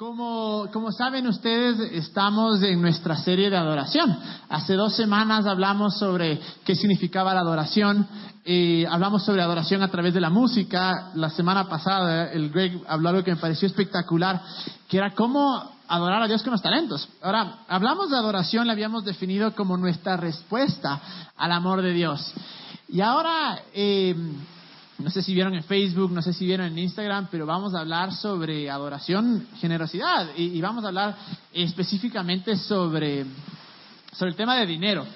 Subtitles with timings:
[0.00, 4.18] Como, saben ustedes, estamos en nuestra serie de adoración.
[4.48, 8.08] Hace dos semanas hablamos sobre qué significaba la adoración.
[8.42, 11.10] Eh, hablamos sobre adoración a través de la música.
[11.16, 14.40] La semana pasada el Greg habló algo que me pareció espectacular,
[14.88, 17.06] que era cómo adorar a Dios con los talentos.
[17.20, 20.98] Ahora, hablamos de adoración, la habíamos definido como nuestra respuesta
[21.36, 22.32] al amor de Dios.
[22.88, 23.60] Y ahora...
[23.74, 24.16] Eh,
[25.02, 27.80] no sé si vieron en Facebook, no sé si vieron en Instagram, pero vamos a
[27.80, 31.16] hablar sobre adoración, generosidad y, vamos a hablar
[31.52, 33.24] específicamente sobre,
[34.12, 35.06] sobre el tema de dinero.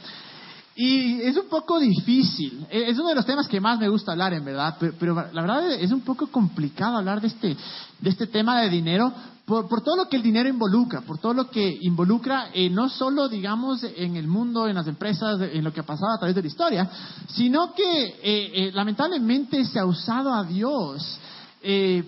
[0.77, 4.13] Y es un poco difícil, e, es uno de los temas que más me gusta
[4.13, 7.57] hablar en verdad, pero, la verdad es un poco complicado hablar de este,
[8.01, 9.13] de este tema de dinero
[9.45, 12.89] por, por, todo lo que el dinero involucra, por todo lo que involucra eh, no
[12.89, 16.35] solo, digamos, en el mundo, en las empresas, en lo que ha pasado a través
[16.35, 16.91] de la historia,
[17.29, 21.19] sino que eh, eh, lamentablemente se ha usado a Dios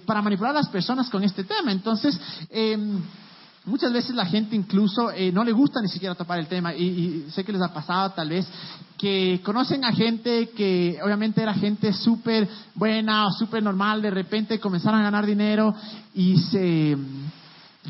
[0.05, 1.73] para manipular a las personas con este tema.
[1.73, 3.01] Entonces, em,
[3.67, 7.27] Muchas veces la gente incluso eh, no le gusta ni siquiera topar el tema y,
[7.33, 8.47] sé que les ha pasado tal vez
[8.99, 14.59] que conocen a gente que obviamente era gente súper buena o súper normal, de repente
[14.59, 15.75] comenzaron a ganar dinero
[16.15, 16.97] y se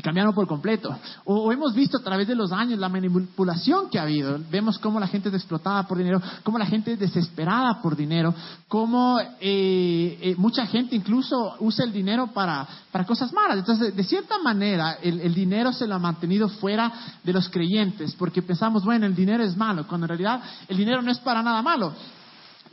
[0.01, 0.95] cambiaron por completo.
[1.25, 4.39] O, hemos visto a través de los años la manipulación que ha habido.
[4.49, 8.33] Vemos cómo la gente es explotada por dinero, cómo la gente es desesperada por dinero,
[8.67, 13.57] cómo eh, eh, mucha gente incluso usa el dinero para, para cosas malas.
[13.57, 16.91] Entonces, de cierta manera, el, el, dinero se lo ha mantenido fuera
[17.23, 21.01] de los creyentes, porque pensamos, bueno, el dinero es malo, cuando en realidad el dinero
[21.01, 21.93] no es para nada malo.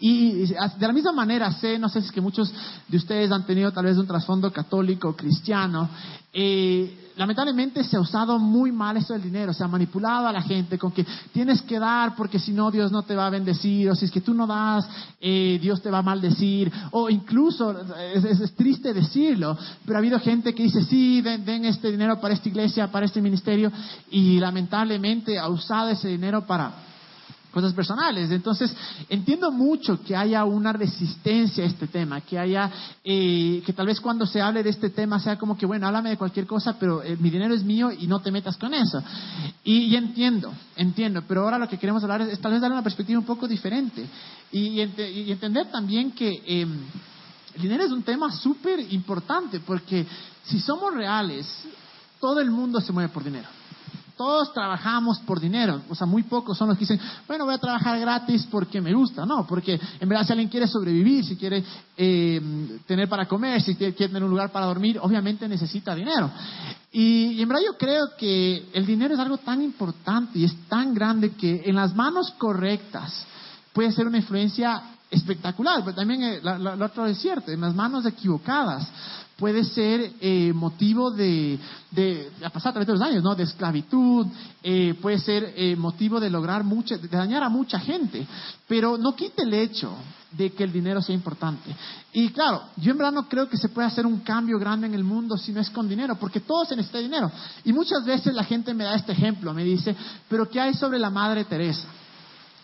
[0.07, 2.53] Y de la misma manera sé, no sé si es que muchos
[2.87, 5.89] de ustedes han tenido tal vez un trasfondo católico cristiano,
[6.31, 10.43] eh, lamentablemente se ha usado muy mal esto del dinero, se ha manipulado a la
[10.43, 13.89] gente con que tienes que dar porque si no Dios no te va a bendecir,
[13.89, 14.87] o si es que tú no das,
[15.23, 17.75] eh, Dios te va a maldecir, o incluso,
[18.15, 22.35] es, triste decirlo, pero ha habido gente que dice, sí, den, den este dinero para
[22.35, 23.73] esta iglesia, para este ministerio,
[24.11, 26.93] y lamentablemente ha usado ese dinero para
[27.55, 28.31] cosas personales.
[28.33, 28.75] Entonces,
[29.09, 32.71] entiendo mucho que haya una resistencia a este tema, que haya,
[33.05, 36.11] eh, que tal vez cuando se hable de este tema sea como que, bueno, háblame
[36.11, 39.03] de cualquier cosa, pero eh, mi dinero es mío y no te metas con eso.
[39.63, 43.21] Y, entiendo, entiendo, pero ahora lo que queremos hablar es, tal vez dar una perspectiva
[43.21, 44.05] un poco diferente
[44.51, 46.77] y, entender también que em,
[47.55, 50.05] el dinero es un tema súper importante, porque
[50.45, 51.47] si somos reales,
[52.21, 53.54] todo el mundo se mueve por dinero.
[54.17, 57.59] Todos trabajamos por dinero, o sea, muy pocos son los que dicen, bueno, voy a
[57.59, 61.65] trabajar gratis porque me gusta, no, porque en verdad si alguien quiere sobrevivir, si quiere
[61.97, 66.31] eh, tener para comer, si quiere, tener un lugar para dormir, obviamente necesita dinero.
[66.93, 70.55] Y, y, en verdad yo creo que el dinero es algo tan importante y es
[70.69, 73.27] tan grande que en las manos correctas
[73.73, 74.81] puede ser una influencia
[75.11, 78.89] espectacular, pero también eh, lo otro es cierto, en las manos equivocadas
[79.37, 81.59] puede ser eh, motivo de,
[81.91, 83.35] de, a pasar a través de los años, ¿no?
[83.35, 84.27] De esclavitud,
[84.63, 88.27] eh, puede ser eh, motivo de lograr mucha, de dañar a mucha gente,
[88.69, 89.93] pero no quite el hecho
[90.31, 91.75] de que el dinero sea importante.
[92.13, 94.95] Y claro, yo en verdad no creo que se pueda hacer un cambio grande en
[94.95, 97.31] el mundo si no es con dinero, porque todos se necesita dinero.
[97.65, 99.95] Y muchas veces la gente me da este ejemplo, me dice,
[100.29, 101.89] pero ¿qué hay sobre la Madre Teresa?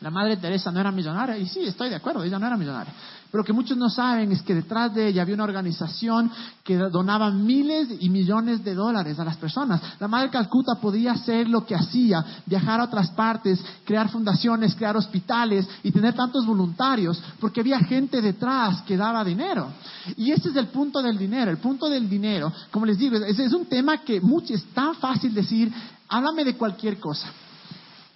[0.00, 2.92] La Madre Teresa no era millonaria, y sí, estoy de acuerdo, ella no era millonaria.
[3.30, 6.30] Pero lo que muchos no saben es que detrás de ella había una organización
[6.64, 9.80] que donaba miles y millones de dólares a las personas.
[10.00, 14.96] La Madre Calcuta podía hacer lo que hacía, viajar a otras partes, crear fundaciones, crear
[14.96, 19.68] hospitales y tener tantos voluntarios, porque había gente detrás que daba dinero.
[20.16, 21.50] Y ese es el punto del dinero.
[21.50, 24.94] El punto del dinero, como les digo, es, es un tema que mucho, es tan
[24.96, 25.72] fácil decir,
[26.08, 27.28] háblame de cualquier cosa.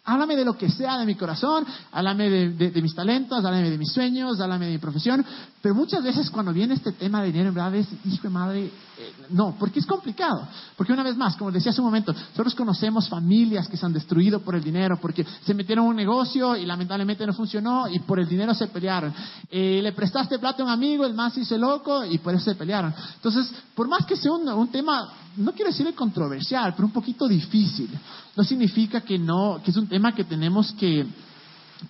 [0.07, 3.91] Háblame de lo que sea de mi corazón, háblame de, mis talentos, háblame de mis
[3.91, 5.25] sueños, háblame de mi profesión.
[5.63, 8.65] Pero muchas veces cuando viene este tema de dinero, en verdad es, hijo de madre,
[8.67, 10.47] eh, no, porque es complicado.
[10.77, 13.95] Porque una vez más, como decía hace un momento, nosotros conocemos familias que se han
[13.95, 18.01] destruido por el dinero, porque se metieron en un negocio y lamentablemente no funcionó y
[18.01, 19.15] por el dinero se pelearon.
[19.51, 22.45] Eh, le prestaste plata a un amigo, el más se hizo loco y por eso
[22.45, 22.95] se pelearon.
[23.15, 27.91] Entonces, por más que sea un, tema, no quiero decirle controversial, pero un poquito difícil,
[28.37, 31.07] no significa que no, que es un tema que tenemos que,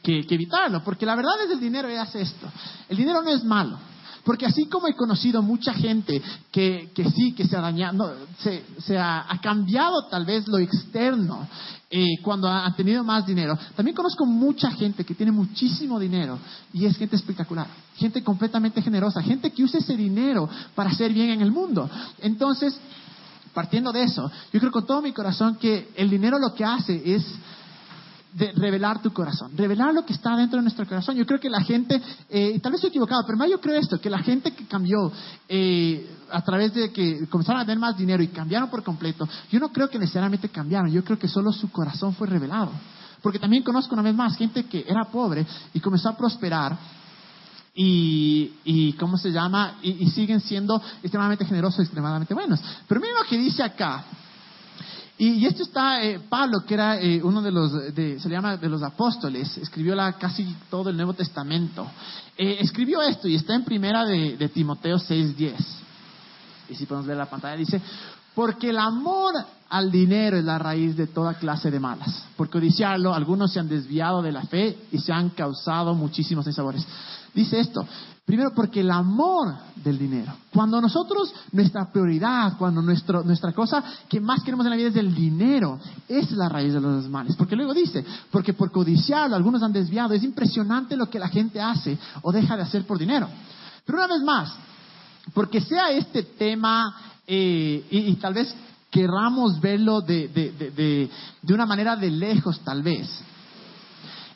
[0.03, 2.49] que, evitarlo, porque la verdad es el dinero hace esto.
[2.89, 3.79] El dinero no es malo.
[4.25, 6.21] Porque así como he conocido mucha gente
[6.51, 11.47] que, que sí, que se ha dañado, se, se ha, cambiado tal vez lo externo
[11.91, 16.39] eh, cuando han tenido más dinero, también conozco mucha gente que tiene muchísimo dinero
[16.73, 17.67] y es gente espectacular,
[17.97, 21.89] gente completamente generosa, gente que usa ese dinero para hacer bien en el mundo.
[22.23, 22.81] Entonces,
[23.55, 27.15] partiendo de eso, yo creo con todo mi corazón que el dinero lo que hace
[27.15, 27.25] es
[28.35, 31.15] de revelar tu corazón, revelar lo que está dentro de nuestro corazón.
[31.15, 34.01] Yo creo que la gente, eh, tal vez estoy equivocado, pero más yo creo esto,
[34.01, 35.13] que la gente que cambió
[35.49, 39.61] eh, a través de que comenzaron a tener más dinero y cambiaron por completo, yo
[39.61, 42.73] no creo que necesariamente cambiaron, yo creo que solo su corazón fue revelado.
[43.23, 46.77] Porque también conozco una vez más gente que era pobre y comenzó a prosperar
[47.75, 49.79] y, y, ¿cómo se llama?
[49.83, 52.61] Y, siguen siendo extremadamente generosos, extremadamente buenos.
[52.87, 54.05] Pero mira lo que dice acá.
[55.19, 58.57] Y, esto está, eh, Pablo, que era eh, uno de los, de, se le llama
[58.57, 61.87] de los apóstoles, escribió la, casi todo el Nuevo Testamento.
[62.37, 65.55] Eh, escribió esto y está en primera de, de Timoteo 6.10.
[66.71, 67.81] Y si podemos ver la pantalla, dice,
[68.35, 69.35] porque el amor
[69.69, 72.25] al dinero es la raíz de toda clase de malas.
[72.37, 76.87] Por codiciarlo, algunos se han desviado de la fe y se han causado muchísimos desabores.
[77.35, 77.87] Dice esto,
[78.25, 80.33] primero porque el amor del dinero.
[80.53, 84.97] Cuando nosotros, nuestra prioridad, cuando nuestro, nuestra cosa que más queremos en la vida es
[84.97, 85.79] el dinero,
[86.09, 87.37] es la raíz de los males.
[87.37, 90.15] Porque luego dice, porque por codiciarlo, algunos han desviado.
[90.15, 93.29] Es impresionante lo que la gente hace o deja de hacer por dinero.
[93.85, 94.55] Pero una vez más,
[95.33, 96.95] porque sea este tema
[97.27, 98.55] eh, y, tal vez
[98.91, 103.09] querramos verlo de, de, una manera de lejos, tal vez,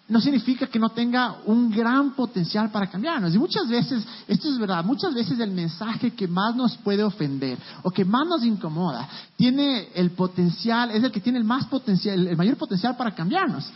[0.08, 3.34] no significa que no tenga un gran potencial para cambiarnos.
[3.34, 7.58] Y muchas veces, esto es verdad, muchas veces el mensaje que más nos puede ofender
[7.82, 9.06] o que más nos incomoda
[9.36, 13.70] tiene el potencial, es el que tiene el más potencial, el mayor potencial para cambiarnos.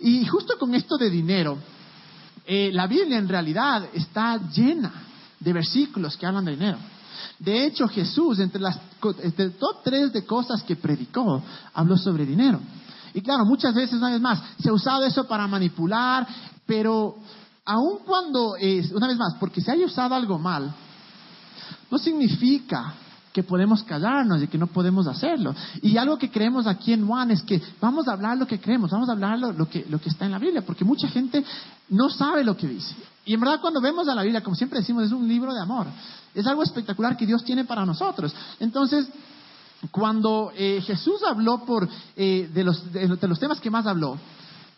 [0.00, 1.56] Y justo con esto de dinero,
[2.46, 4.92] eh, la Biblia en realidad está llena
[5.40, 6.78] de versículos que hablan de dinero.
[7.38, 8.78] De hecho, Jesús, entre las
[9.22, 9.52] entre
[9.84, 11.42] tres de cosas que predicó,
[11.72, 12.60] habló sobre dinero.
[13.18, 16.24] Y claro, muchas veces, una vez más, se ha usado eso para manipular,
[16.64, 17.16] pero
[17.64, 20.72] aun cuando es, una vez más, porque se haya usado algo mal,
[21.90, 22.94] no significa
[23.32, 25.52] que podemos callarnos y que no podemos hacerlo.
[25.82, 28.92] Y algo que creemos aquí en Juan es que vamos a hablar lo que creemos,
[28.92, 31.44] vamos a hablar lo, que, lo que está en la Biblia, porque mucha gente
[31.88, 32.94] no sabe lo que dice.
[33.24, 35.60] Y en verdad cuando vemos a la Biblia, como siempre decimos, es un libro de
[35.60, 35.88] amor.
[36.36, 38.32] Es algo espectacular que Dios tiene para nosotros.
[38.60, 39.08] Entonces,
[39.90, 44.18] cuando eh, Jesús habló por, eh, de, los, de, los temas que más habló,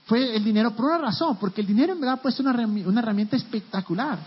[0.07, 3.01] fue el dinero por una razón, porque el dinero en verdad puede ser una, una
[3.01, 4.19] herramienta espectacular,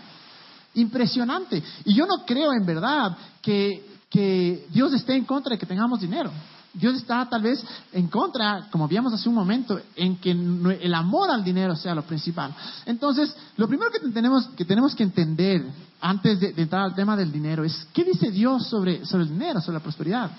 [0.74, 1.62] impresionante.
[1.84, 6.00] Y yo no creo en verdad que que Dios esté en contra de que tengamos
[6.00, 6.30] dinero.
[6.74, 11.30] Dios está tal vez en contra, como vimos hace un momento, en que el amor
[11.30, 12.54] al dinero sea lo principal.
[12.84, 15.64] Entonces, lo primero que tenemos que, tenemos que entender
[16.00, 19.60] antes de, entrar al tema del dinero es qué dice Dios sobre, sobre el dinero,
[19.60, 20.30] sobre la prosperidad.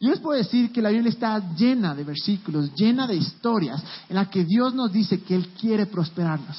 [0.00, 4.16] Yo les puedo decir que la Biblia está llena de versículos, llena de historias en
[4.16, 6.56] las que Dios nos dice que Él quiere prosperarnos,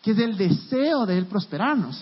[0.00, 2.00] que es el deseo de Él prosperarnos.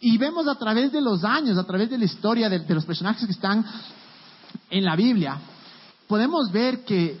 [0.00, 3.24] Y vemos a través de los años, a través de la historia de, los personajes
[3.26, 3.64] que están
[4.70, 5.38] en la Biblia,
[6.08, 7.18] podemos ver que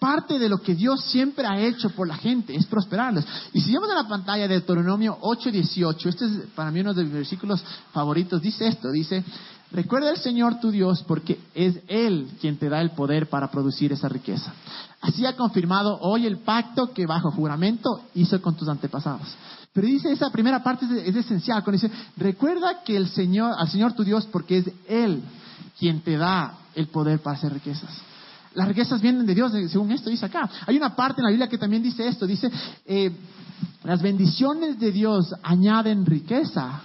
[0.00, 3.24] parte de lo que Dios siempre ha hecho por la gente es prosperarlos.
[3.52, 7.04] Y si vemos en la pantalla de Deuteronomio 8:18, este es para mí uno de
[7.04, 7.62] mis versículos
[7.92, 9.22] favoritos, dice esto, dice,
[9.70, 13.92] recuerda al Señor tu Dios porque es Él quien te da el poder para producir
[13.92, 14.52] esa riqueza.
[15.02, 19.28] Así ha confirmado hoy el pacto que bajo juramento hizo con tus antepasados.
[19.72, 23.92] Pero dice esa primera parte es, esencial, cuando dice, recuerda que el Señor, al Señor
[23.92, 25.22] tu Dios, porque es Él
[25.78, 27.90] quien te da el poder para hacer riquezas.
[28.54, 30.48] Las riquezas vienen de Dios, según esto dice acá.
[30.66, 32.50] Hay una parte en la Biblia que también dice esto, dice,
[32.84, 33.12] eh,
[33.84, 36.82] las bendiciones de Dios añaden riqueza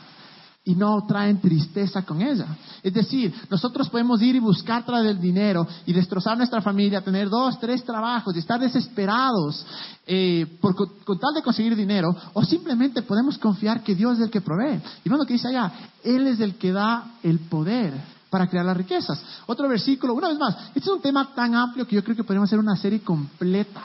[0.64, 2.48] y no traen tristeza con ella.
[2.82, 7.30] Es decir, nosotros podemos ir y buscar tras el dinero y destrozar nuestra familia, tener
[7.30, 9.66] dos, tres trabajos y estar desesperados
[10.08, 14.32] eh, por, con tal de conseguir dinero, o simplemente podemos confiar que Dios es el
[14.32, 14.82] que provee.
[15.04, 15.72] Y bueno, lo que dice allá,
[16.04, 19.24] Él es el que da el poder para crear las riquezas.
[19.46, 22.26] Otro versículo, una vez más, este es un tema tan amplio que yo creo que
[22.26, 23.82] podemos hacer una serie completa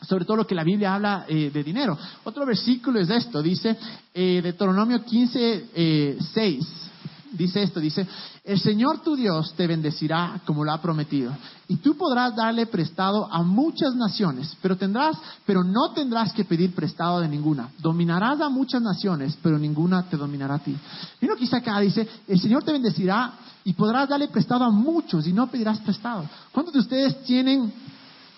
[0.00, 1.98] sobre todo lo que la Biblia habla eh, de dinero.
[2.24, 3.76] Otro versículo es esto, dice
[4.14, 6.87] eh, Deuteronomio 15, 6.
[7.32, 8.06] Dice esto, dice,
[8.42, 11.36] el Señor tu Dios te bendecirá como lo ha prometido,
[11.68, 16.74] y tú podrás darle prestado a muchas naciones, pero tendrás, pero no tendrás que pedir
[16.74, 17.68] prestado de ninguna.
[17.78, 20.74] Dominarás a muchas naciones, pero ninguna te dominará a ti.
[21.20, 23.32] Lo que dice acá, dice, el Señor te bendecirá
[23.64, 26.24] y podrás darle prestado a muchos y no pedirás prestado.
[26.52, 27.70] ¿Cuántos de ustedes tienen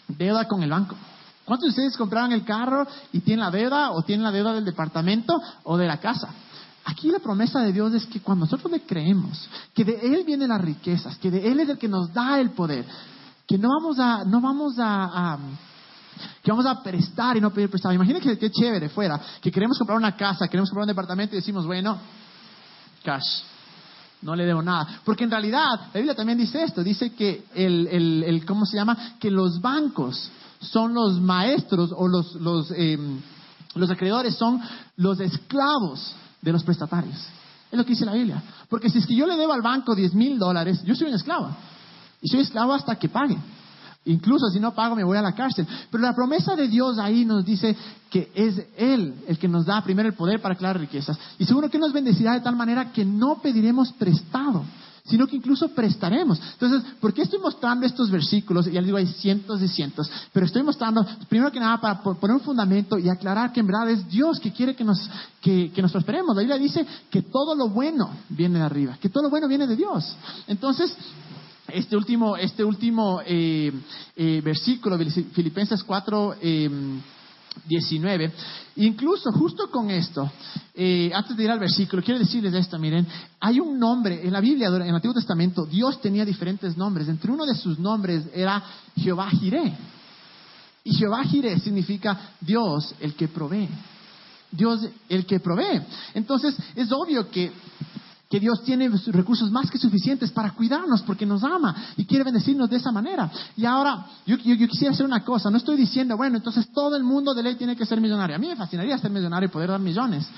[0.09, 0.97] deuda con el banco?
[1.45, 4.65] ¿Cuántos de ustedes compraron el carro y tienen la deuda o tienen la deuda del
[4.65, 6.29] departamento o de la casa?
[6.85, 10.49] Aquí la promesa de Dios es que cuando nosotros le creemos, que de Él vienen
[10.49, 12.87] las riquezas, que de Él es el que nos da el poder,
[13.47, 15.39] que no vamos a, no vamos a,
[16.43, 17.95] que vamos a prestar y no pedir prestado.
[17.95, 21.39] Imagínense que qué chévere fuera, que queremos comprar una casa, queremos comprar un departamento y
[21.41, 21.99] decimos, bueno,
[23.05, 23.43] cash.
[24.23, 25.01] no le debo nada.
[25.05, 28.77] Porque en realidad, la Biblia también dice esto, dice que el, el, el ¿cómo se
[28.77, 29.17] llama?
[29.19, 33.21] Que los bancos son los maestros o los, los, em,
[33.75, 34.61] los acreedores son
[34.97, 37.17] los esclavos de los prestatarios.
[37.71, 38.43] Es lo que dice la Biblia.
[38.69, 41.15] Porque si es que yo le debo al banco 10 mil dólares, yo soy un
[41.15, 41.55] esclavo.
[42.21, 43.39] Y soy esclavo hasta que pague.
[44.07, 45.67] Incluso si no pago me voy a la cárcel.
[45.91, 47.77] Pero la promesa de Dios ahí nos dice
[48.09, 51.19] que es Él el que nos da primero el poder para crear riquezas.
[51.39, 54.65] Y seguro que nos bendecirá de tal manera que no pediremos prestado,
[55.11, 56.41] sino que incluso prestaremos.
[56.53, 58.67] Entonces, ¿por qué estoy mostrando estos versículos?
[58.67, 62.37] Ya les digo, hay cientos y cientos, pero estoy mostrando, primero que nada, para poner
[62.37, 64.99] un fundamento y aclarar que en verdad es Dios que quiere que nos,
[65.41, 66.35] que, que nos prosperemos.
[66.37, 69.67] La Biblia dice que todo lo bueno viene de arriba, que todo lo bueno viene
[69.67, 70.17] de Dios.
[70.47, 70.95] Entonces,
[71.69, 73.73] este último, este último eh,
[74.17, 76.37] eh, versículo, Filipenses 4,
[77.67, 78.25] 19.
[78.25, 78.33] Em,
[78.77, 80.31] incluso justo con esto,
[80.75, 83.07] eh, antes de ir al versículo, quiero decirles esto, miren,
[83.41, 87.09] hay un nombre, en la Biblia, en el Antiguo Testamento, Dios tenía diferentes nombres.
[87.09, 88.63] Entre uno de sus nombres era
[88.97, 89.73] Jehová Jireh.
[90.85, 93.69] Y Jehová Jireh significa Dios el que provee.
[94.51, 95.83] Dios el que provee.
[96.15, 97.53] Entonces, es obvio que
[98.31, 102.71] que Dios tiene recursos más que suficientes para cuidarnos porque nos ama y quiere bendecirnos
[102.71, 103.29] de esa manera.
[103.57, 107.35] Y ahora, yo, quisiera hacer una cosa, no estoy diciendo, bueno, entonces todo el mundo
[107.35, 108.37] de ley tiene que ser millonario.
[108.37, 110.29] A mí me fascinaría ser millonario y poder dar millones.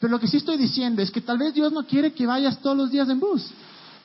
[0.00, 2.58] Pero lo que sí estoy diciendo es que tal vez Dios no quiere que vayas
[2.60, 3.44] todos los días en bus.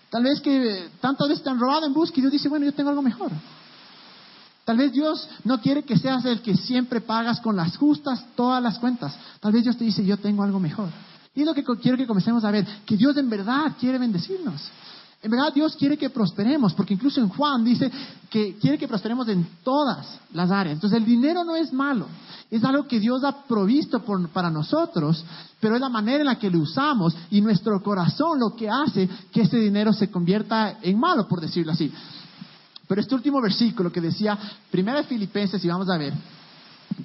[0.10, 2.74] Tal vez que tantas veces te han robado en bus que Dios dice, bueno, yo
[2.74, 3.32] tengo algo mejor.
[4.66, 8.62] Tal vez Dios no quiere que seas el que siempre pagas con las justas todas
[8.62, 9.16] las cuentas.
[9.40, 10.90] Tal vez Dios te dice, yo tengo algo mejor.
[11.38, 14.60] Y es lo que quiero que comencemos a ver, que Dios en verdad quiere bendecirnos.
[15.22, 17.92] En verdad Dios quiere que prosperemos, porque incluso en Juan dice
[18.28, 20.74] que quiere que prosperemos en todas las áreas.
[20.74, 22.08] Entonces el dinero no es malo,
[22.50, 24.04] es algo que Dios ha provisto
[24.34, 25.24] para nosotros,
[25.60, 29.08] pero es la manera en la que lo usamos y nuestro corazón lo que hace
[29.32, 31.94] que ese dinero se convierta en malo, por decirlo así.
[32.88, 34.36] Pero este último versículo que decía,
[34.72, 36.14] primera de Filipenses, y vamos a ver,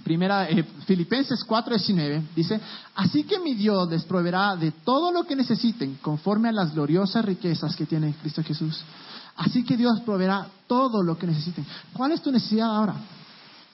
[0.05, 2.61] Primera, eh, Filipenses 4:19 dice,
[2.95, 7.25] así que mi Dios les proveerá de todo lo que necesiten conforme a las gloriosas
[7.25, 8.83] riquezas que tiene Cristo Jesús.
[9.37, 11.67] Así que Dios proveerá todo lo que necesiten.
[11.93, 12.95] ¿Cuál es tu necesidad ahora?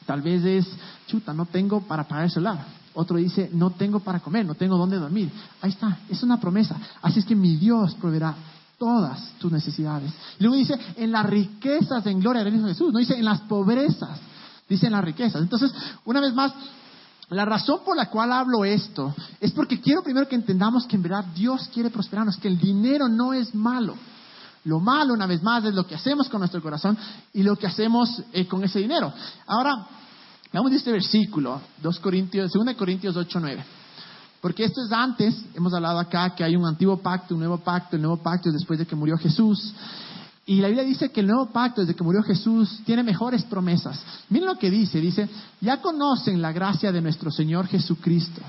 [0.07, 0.67] Tal vez es,
[1.07, 2.65] chuta, no tengo para pagar el celular.
[2.95, 5.31] Otro dice, no tengo para comer, no tengo dónde dormir.
[5.61, 6.77] Ahí está, es una promesa.
[7.03, 8.35] Así es que mi Dios proveerá
[8.79, 10.13] todas tus necesidades.
[10.39, 12.93] Luego dice, en las riquezas en gloria de Jesús.
[12.93, 14.19] No dice, en las pobrezas
[14.69, 15.43] dicen las riquezas.
[15.43, 15.73] Entonces,
[16.05, 16.53] una vez más,
[17.31, 21.03] la razón por la cual hablo esto es porque quiero primero que entendamos que en
[21.03, 23.95] verdad Dios quiere prosperarnos, que el dinero no es malo.
[24.65, 26.97] Lo malo, una vez más, es lo que hacemos con nuestro corazón
[27.33, 29.13] y lo que hacemos eh, con ese dinero.
[29.47, 29.87] Ahora,
[30.53, 33.65] veamos este versículo, 2 Corintios, 2 Corintios 8, 9.
[34.41, 37.97] Porque esto es antes, hemos hablado acá que hay un antiguo pacto, un nuevo pacto,
[37.97, 39.75] el nuevo pacto es después de que murió Jesús.
[40.49, 44.03] Y la Biblia dice que el nuevo pacto, desde que murió Jesús, tiene mejores promesas.
[44.31, 45.29] Miren lo que dice, dice,
[45.61, 48.41] ya conocen la gracia de nuestro Señor Jesucristo,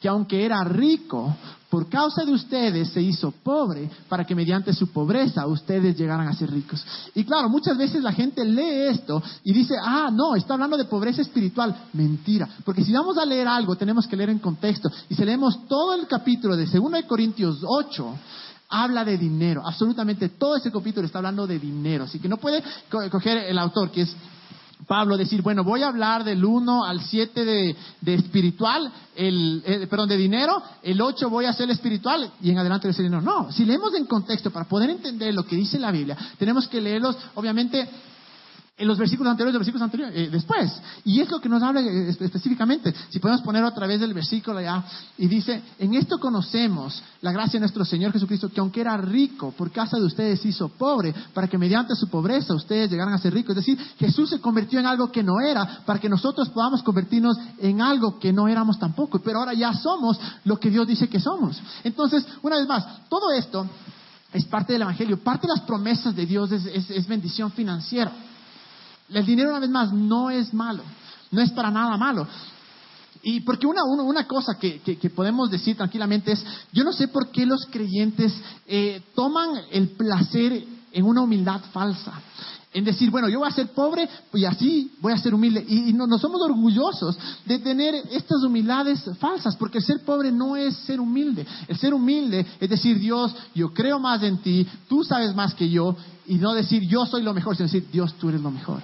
[0.00, 1.36] que aunque era rico,
[1.70, 6.34] por causa de ustedes se hizo pobre para que mediante su pobreza ustedes llegaran a
[6.34, 6.84] ser ricos.
[7.14, 10.86] Y claro, muchas veces la gente lee esto y dice, ah, no, está hablando de
[10.86, 11.84] pobreza espiritual.
[11.92, 14.90] Mentira, porque si vamos a leer algo tenemos que leer en contexto.
[15.08, 18.18] Y si leemos todo el capítulo de 2 Corintios 8,
[18.68, 19.62] habla de dinero.
[19.64, 22.04] Absolutamente todo ese capítulo está hablando de dinero.
[22.04, 22.62] Así que no puede
[23.10, 24.16] coger el autor, que es
[24.86, 30.08] Pablo, decir, bueno, voy a hablar del 1 al 7 de, espiritual, el, eh, perdón,
[30.08, 33.22] de dinero, el 8 voy a hacer espiritual y en adelante el dinero.
[33.22, 36.80] No, si leemos en contexto para poder entender lo que dice la Biblia, tenemos que
[36.80, 37.88] leerlos, obviamente,
[38.76, 40.72] en los versículos anteriores, eh, después.
[41.04, 42.92] Y es lo que nos habla eh, específicamente.
[43.08, 44.82] Si podemos poner otra vez el versículo allá,
[45.16, 49.52] y dice, en esto conocemos la gracia de nuestro Señor Jesucristo, que aunque era rico,
[49.52, 53.32] por causa de ustedes hizo pobre, para que mediante su pobreza ustedes llegaran a ser
[53.32, 53.56] ricos.
[53.56, 57.36] Es decir, Jesús se convirtió en algo que no era, para que nosotros podamos convertirnos
[57.58, 59.20] en algo que no éramos tampoco.
[59.20, 61.62] Pero ahora ya somos lo que Dios dice que somos.
[61.84, 63.68] Entonces, una vez más, todo esto
[64.32, 68.10] es parte del Evangelio, parte de las promesas de Dios es bendición financiera.
[69.08, 70.82] El dinero, una vez más, no es malo,
[71.30, 72.26] no es para nada malo.
[73.26, 77.46] Y porque una, una, cosa que, podemos decir tranquilamente es, yo no sé por qué
[77.46, 78.34] los creyentes
[78.66, 82.20] eh, toman el placer en una humildad falsa.
[82.70, 85.64] En decir, bueno, yo voy a ser pobre y así voy a ser humilde.
[85.66, 90.54] Y, no, no, somos orgullosos de tener estas humildades falsas, porque el ser pobre no
[90.54, 91.46] es ser humilde.
[91.66, 95.70] El ser humilde es decir, Dios, yo creo más en ti, tú sabes más que
[95.70, 95.96] yo,
[96.26, 98.82] y no decir yo soy lo mejor, sino decir Dios, tú eres lo mejor.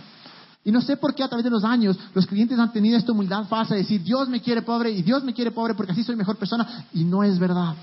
[0.64, 3.12] Y no sé por qué a través de los años los creyentes han tenido esta
[3.12, 6.04] humildad falsa de decir, Dios me quiere pobre y Dios me quiere pobre porque así
[6.04, 6.86] soy mejor persona.
[6.92, 7.74] Y no es verdad.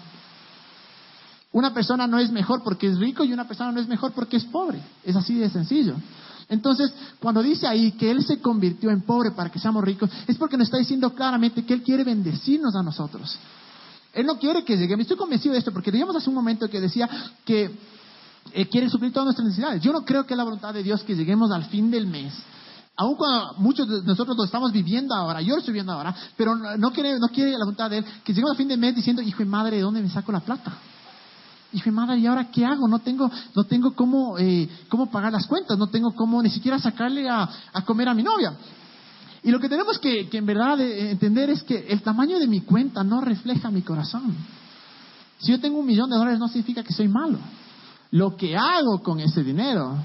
[1.52, 4.38] Una persona no es mejor porque es rico y una persona no es mejor porque
[4.38, 4.80] es pobre.
[5.04, 5.96] Es así de sencillo.
[6.50, 10.38] Entonces, cuando dice ahí que Él se convirtió en pobre para que seamos ricos, es
[10.38, 13.38] porque nos está diciendo claramente que Él quiere bendecirnos a nosotros.
[14.14, 15.02] Él no quiere que lleguemos.
[15.02, 17.10] Estoy convencido de esto porque digamos hace un momento que decía
[17.44, 17.72] que
[18.54, 19.82] eh, quiere suplir todas nuestras necesidades.
[19.82, 22.34] Yo no creo que es la voluntad de Dios que lleguemos al fin del mes.
[23.00, 26.56] Aun cuando muchos de nosotros lo estamos viviendo ahora, yo lo estoy viviendo ahora, pero
[26.56, 29.22] no, quiere, no quiere la voluntad de Él que lleguemos al fin del mes diciendo,
[29.22, 30.74] hijo y madre, ¿de dónde me saco la plata?
[31.74, 32.88] Hijo y madre, ¿y ahora qué hago?
[32.88, 36.80] No tengo, no tengo cómo, eh, cómo pagar las cuentas, no tengo cómo ni siquiera
[36.80, 38.58] sacarle a, a comer a mi novia.
[39.44, 42.48] Y lo que tenemos que, que en verdad eh, entender es que el tamaño de
[42.48, 44.36] mi cuenta no refleja mi corazón.
[45.38, 47.38] Si yo tengo un millón de dólares no significa que soy malo.
[48.10, 49.98] Lo que hago con ese dinero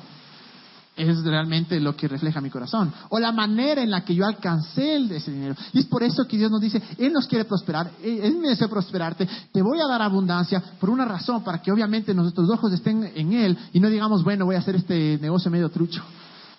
[0.97, 2.93] es realmente lo que refleja mi corazón.
[3.09, 5.55] O la manera en la que yo alcancé ese dinero.
[5.73, 8.69] Y es por eso que Dios nos dice, Él nos quiere prosperar, Él me desea
[8.69, 13.11] prosperarte, te voy a dar abundancia por una razón, para que obviamente nuestros ojos estén
[13.15, 16.03] en Él y no digamos, bueno, voy a hacer este negocio medio trucho.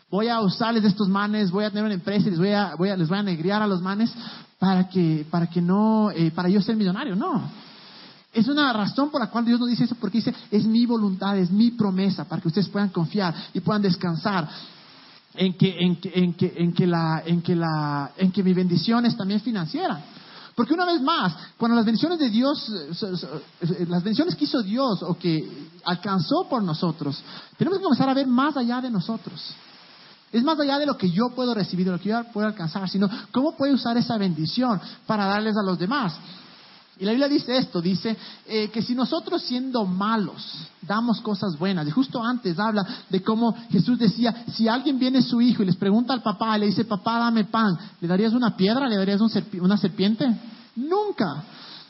[0.10, 2.76] Voy a usarles de estos manes, voy a tener una empresa y les voy a,
[2.76, 4.14] voy a, les voy a negriar a los manes
[4.60, 7.16] para que, para que no, eh, para yo ser millonario.
[7.16, 7.63] No.
[8.34, 11.38] Es una razón por la cual Dios nos dice eso, porque dice, es mi voluntad,
[11.38, 14.50] es mi promesa, para que ustedes puedan confiar y puedan descansar
[15.36, 20.04] en que, la, en que, la, en que mi bendición es también financiera.
[20.56, 25.02] Porque una vez más, cuando las bendiciones de Dios, eh, las bendiciones que hizo Dios
[25.04, 27.22] o que alcanzó por nosotros,
[27.58, 29.42] tenemos que comenzar a ver más allá de nosotros.
[30.32, 32.90] Es más allá de lo que yo puedo recibir, de lo que yo puedo alcanzar,
[32.90, 36.16] sino cómo puedo usar esa bendición para darles a los demás.
[37.04, 38.16] Y la Biblia dice esto, dice
[38.48, 43.54] eh, que si nosotros siendo malos damos cosas buenas, y justo antes habla de cómo
[43.70, 46.86] Jesús decía, si alguien viene su hijo y les pregunta al papá, y le dice,
[46.86, 48.88] papá, dame pan, ¿le darías una piedra?
[48.88, 49.20] ¿Le darías
[49.60, 50.26] una serpiente?
[50.78, 51.44] Nunca.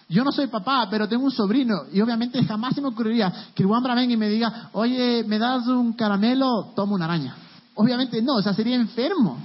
[0.10, 3.62] Yo no soy papá, pero tengo un sobrino y obviamente jamás se me ocurriría que
[3.62, 6.72] el guambra venga y me diga, oye, ¿me das un caramelo?
[6.75, 7.36] Toma una araña.
[7.75, 9.38] Obviamente no, o sea, sería enfermo.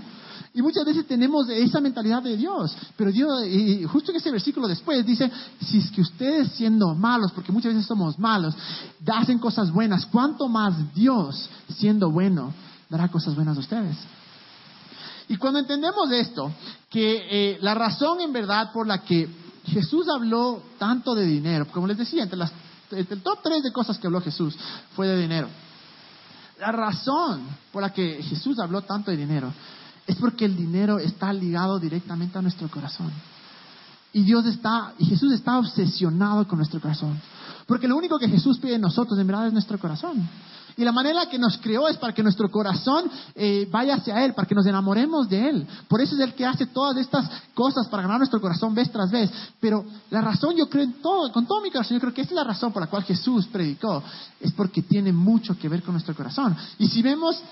[0.55, 2.75] Y muchas veces tenemos esa mentalidad de Dios.
[2.97, 7.33] Pero Dios, y justo en ese versículo después dice, si es que ustedes siendo malos,
[7.33, 8.55] porque muchas veces somos malos,
[9.07, 12.52] hacen cosas buenas, ¿cuánto más Dios siendo bueno
[12.88, 13.97] dará cosas buenas a ustedes?
[15.28, 16.50] Y cuando entendemos esto,
[16.88, 19.29] que eh, la razón en verdad por la que
[19.66, 22.51] Jesús habló tanto de dinero, como les decía, entre, las,
[22.90, 24.57] el top tres de cosas que habló Jesús
[24.96, 25.49] fue de dinero.
[26.59, 29.53] La razón por la que Jesús habló tanto de dinero
[30.09, 33.12] es porque el dinero está ligado directamente a nuestro corazón.
[34.11, 37.21] Y Dios está, y Jesús está obsesionado con nuestro corazón.
[37.66, 40.27] Porque lo único que Jesús pide de nosotros en verdad es nuestro corazón.
[40.79, 44.33] Y la manera que nos creó es para que nuestro corazón eh, vaya hacia Él,
[44.33, 45.66] para que nos enamoremos de Él.
[45.88, 49.11] Por eso es el que hace todas estas cosas para ganar nuestro corazón vez tras
[49.11, 49.31] vez.
[49.61, 52.31] Pero la razón, yo creo en todo, con todo mi corazón, yo creo que esa
[52.31, 54.03] es la razón por la cual Jesús predicó.
[54.40, 56.57] Es porque tiene mucho que ver con nuestro corazón.
[56.79, 57.42] Y si vemos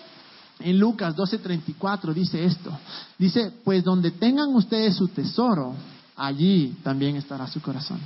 [0.59, 2.71] en Lucas 12:34 dice esto.
[3.19, 5.75] Dice, pues donde tengan ustedes su tesoro,
[6.17, 8.01] allí también estará su corazón.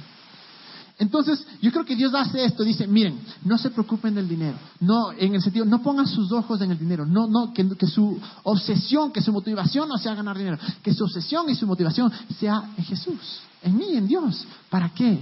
[0.98, 5.12] Entonces, yo creo que Dios hace esto, dice, miren, no se preocupen del dinero, no,
[5.12, 8.20] en el sentido, no pongan sus ojos en el dinero, no, no, que, que su
[8.42, 12.74] obsesión, que su motivación no sea ganar dinero, que su obsesión y su motivación sea
[12.76, 14.46] en Jesús, en mí, en Dios.
[14.68, 15.18] ¿Para qué?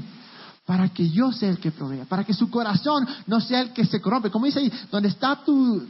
[0.68, 3.86] Para que yo sea el que provea, para que su corazón no sea el que
[3.86, 4.30] se corrompe.
[4.30, 5.86] Como dice ahí, donde está tu,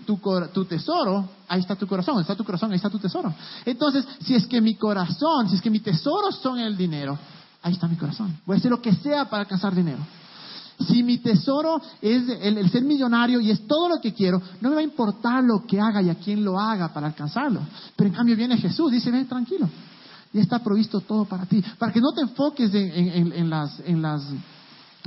[0.69, 3.35] tesoro, ahí está tu corazón, está tu corazón, ahí está tu tesoro.
[3.65, 7.19] Entonces, si es que mi corazón, si es que mi tesoro son el dinero,
[7.61, 8.39] ahí está mi corazón.
[8.47, 9.99] Voy a hacer lo que sea para alcanzar dinero.
[10.87, 14.77] Si mi tesoro es el, ser millonario y es todo lo que quiero, no me
[14.77, 17.63] va a importar lo que haga y a quién lo haga para alcanzarlo.
[17.97, 19.69] Pero en cambio viene Jesús, dice, ven tranquilo,
[20.33, 21.65] ya está provisto todo para ti.
[21.81, 24.23] Para que no te enfoques en las, en las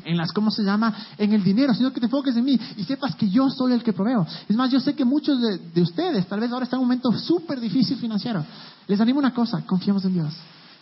[0.03, 0.93] en las, ¿cómo se llama?
[1.17, 3.83] En el dinero, sino que te enfoques en mí y sepas que yo soy el
[3.83, 4.25] que proveo.
[4.47, 7.11] Es más, yo sé que muchos de, ustedes tal vez ahora están en un momento
[7.13, 8.43] súper difícil financiero.
[8.87, 10.33] Les animo una cosa, confiemos en Dios.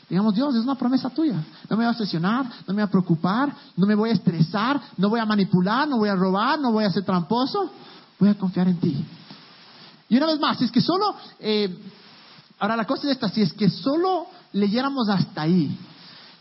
[0.09, 1.35] Digamos, Dios, es una promesa tuya.
[1.69, 4.81] No me voy a obsesionar, no me voy a preocupar, no me voy a estresar,
[4.97, 7.71] no voy a manipular, no voy a robar, no voy a ser tramposo.
[8.19, 9.05] Voy a confiar en ti.
[10.09, 11.77] Y una vez más, si es que solo, eh,
[12.57, 15.77] ahora la cosa es esta, si es que solo leyéramos hasta ahí,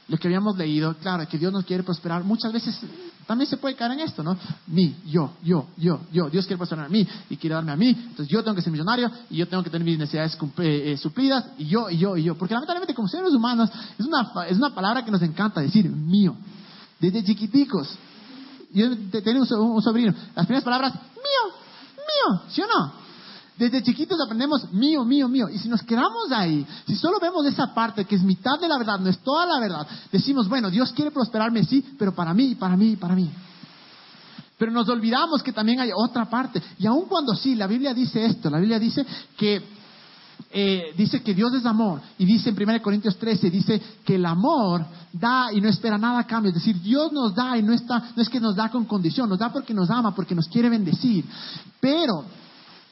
[0.08, 2.80] lo que habíamos leído, claro, que Dios nos quiere prosperar, muchas veces
[3.26, 4.38] también se puede caer en esto, ¿no?
[4.68, 6.30] Mi, yo, yo, yo, yo.
[6.30, 7.90] Dios quiere prosperar a mí y quiere darme a mí.
[7.90, 11.44] Entonces yo tengo que ser millonario y yo tengo que tener mis necesidades eh, suplidas
[11.58, 12.38] y yo, y yo, y yo.
[12.38, 13.68] Porque lamentablemente como seres humanos
[13.98, 16.34] es una, es una palabra que nos encanta decir, mío.
[16.98, 17.94] Desde chiquiticos.
[18.72, 19.42] Yo tengo
[19.74, 20.14] un sobrino.
[20.34, 21.54] Las primeras palabras, mío,
[21.96, 23.07] mío, ¿sí o no?
[23.58, 25.48] Desde chiquitos aprendemos mío, mío, mío.
[25.48, 28.78] Y si nos quedamos ahí, si solo vemos esa parte que es mitad de la
[28.78, 32.54] verdad, no es toda la verdad, decimos, bueno, Dios quiere prosperarme, sí, pero para mí,
[32.54, 33.28] para mí, para mí.
[34.56, 36.62] Pero nos olvidamos que también hay otra parte.
[36.78, 39.04] Y aun cuando sí, la Biblia dice esto, la Biblia dice
[39.36, 39.62] que
[40.50, 42.00] eh, dice que Dios es amor.
[42.16, 46.20] Y dice en 1 Corintios 13, dice que el amor da y no espera nada
[46.20, 46.50] a cambio.
[46.50, 49.28] Es decir, Dios nos da y no, está, no es que nos da con condición,
[49.28, 51.24] nos da porque nos ama, porque nos quiere bendecir.
[51.80, 52.24] Pero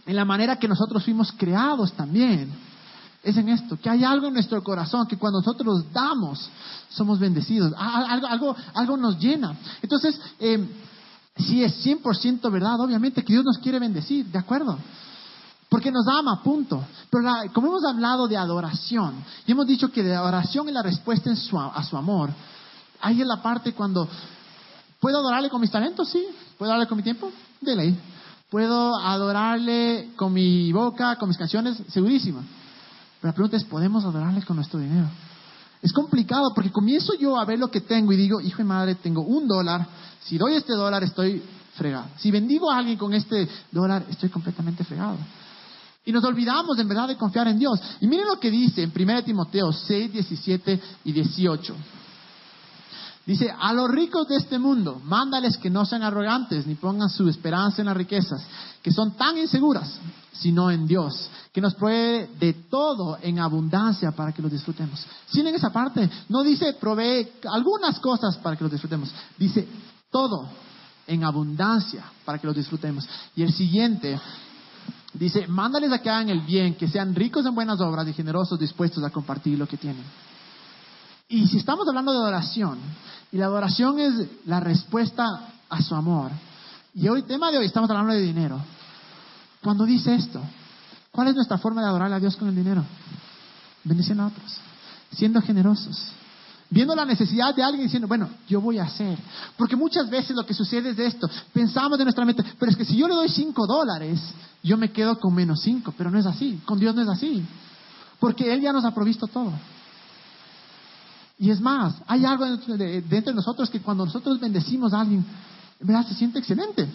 [0.07, 2.51] en la manera que nosotros fuimos creados también,
[3.23, 6.49] es en esto, que hay algo en nuestro corazón que cuando nosotros damos,
[6.89, 7.73] somos bendecidos.
[7.77, 9.57] Algo, algo, algo nos llena.
[9.83, 10.65] Entonces, eh,
[11.37, 14.79] si es 100% verdad, obviamente que Dios nos quiere bendecir, ¿de acuerdo?
[15.69, 16.85] Porque nos ama, punto.
[17.11, 19.15] Pero como hemos hablado de adoración,
[19.45, 22.31] y hemos dicho que de adoración es la respuesta en su, a su amor,
[23.01, 24.09] ahí es la parte cuando,
[25.01, 26.09] ¿puedo adorarle con mis talentos?
[26.09, 26.25] Sí.
[26.57, 27.33] ¿Puedo adorarle con mi tiempo?
[27.61, 27.99] De ley.
[28.57, 31.77] ¿Puedo adorarle con mi boca, con mis canciones?
[31.89, 32.41] Segurísimo.
[33.21, 35.11] Pero la pregunta es, ¿podemos adorarle con nuestro dinero?
[35.83, 38.95] Es complicado porque comienzo yo a ver lo que tengo y digo, hijo y madre,
[38.95, 39.87] tengo un dólar,
[40.21, 41.43] si doy este dólar estoy
[41.75, 42.07] fregado.
[42.17, 45.19] Si bendigo a alguien con este dólar, estoy completamente fregado.
[46.07, 47.79] Y nos olvidamos en verdad de confiar en Dios.
[48.01, 51.77] Y miren lo que dice en 1 Timoteo 6, 17 y 18.
[53.27, 57.29] Dice, a los ricos de este mundo, mándales que no sean arrogantes ni pongan su
[57.29, 58.41] esperanza en las riquezas,
[58.81, 59.99] que son tan inseguras,
[60.31, 65.05] sino en Dios, que nos provee de todo en abundancia para que los disfrutemos.
[65.27, 69.67] Si en esa parte, no dice provee algunas cosas para que los disfrutemos, dice
[70.09, 70.49] todo
[71.09, 73.09] en abundancia para que los disfrutemos.
[73.35, 74.21] Y el siguiente
[75.15, 78.57] dice, mándales a que hagan el bien, que sean ricos en buenas obras y generosos
[78.57, 80.05] dispuestos a compartir lo que tienen.
[81.29, 82.79] Y si estamos hablando de adoración,
[83.33, 85.25] y la adoración es la respuesta
[85.69, 86.31] a su amor,
[86.95, 88.59] y hoy, tema de hoy, estamos hablando de dinero.
[89.63, 90.41] Cuando dice esto,
[91.11, 92.85] ¿cuál es nuestra forma de adorar a Dios con el dinero?
[93.83, 94.57] Bendiciendo a otros,
[95.11, 96.13] siendo generosos,
[96.71, 99.19] viendo la necesidad de alguien diciendo, bueno, yo voy a hacer.
[99.57, 102.85] Porque muchas veces lo que sucede es esto, pensamos de nuestra mente, pero es que
[102.85, 104.21] si yo le doy cinco dólares,
[104.63, 107.45] yo me quedo con menos cinco, pero no es así, con Dios no es así,
[108.21, 109.53] porque Él ya nos ha provisto todo.
[111.39, 115.25] Y es más, hay algo dentro de, nosotros que cuando nosotros bendecimos a alguien,
[115.79, 116.89] en verdad se siente excelente.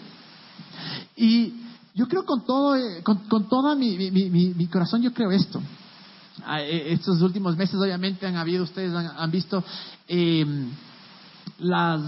[1.16, 1.54] Y
[1.94, 3.20] yo creo con todo, eh, con,
[3.78, 5.62] mi, corazón, yo creo esto.
[6.44, 9.62] Ah, eh, estos últimos meses obviamente han habido, ustedes han, visto
[10.08, 10.70] em,
[11.58, 12.00] las,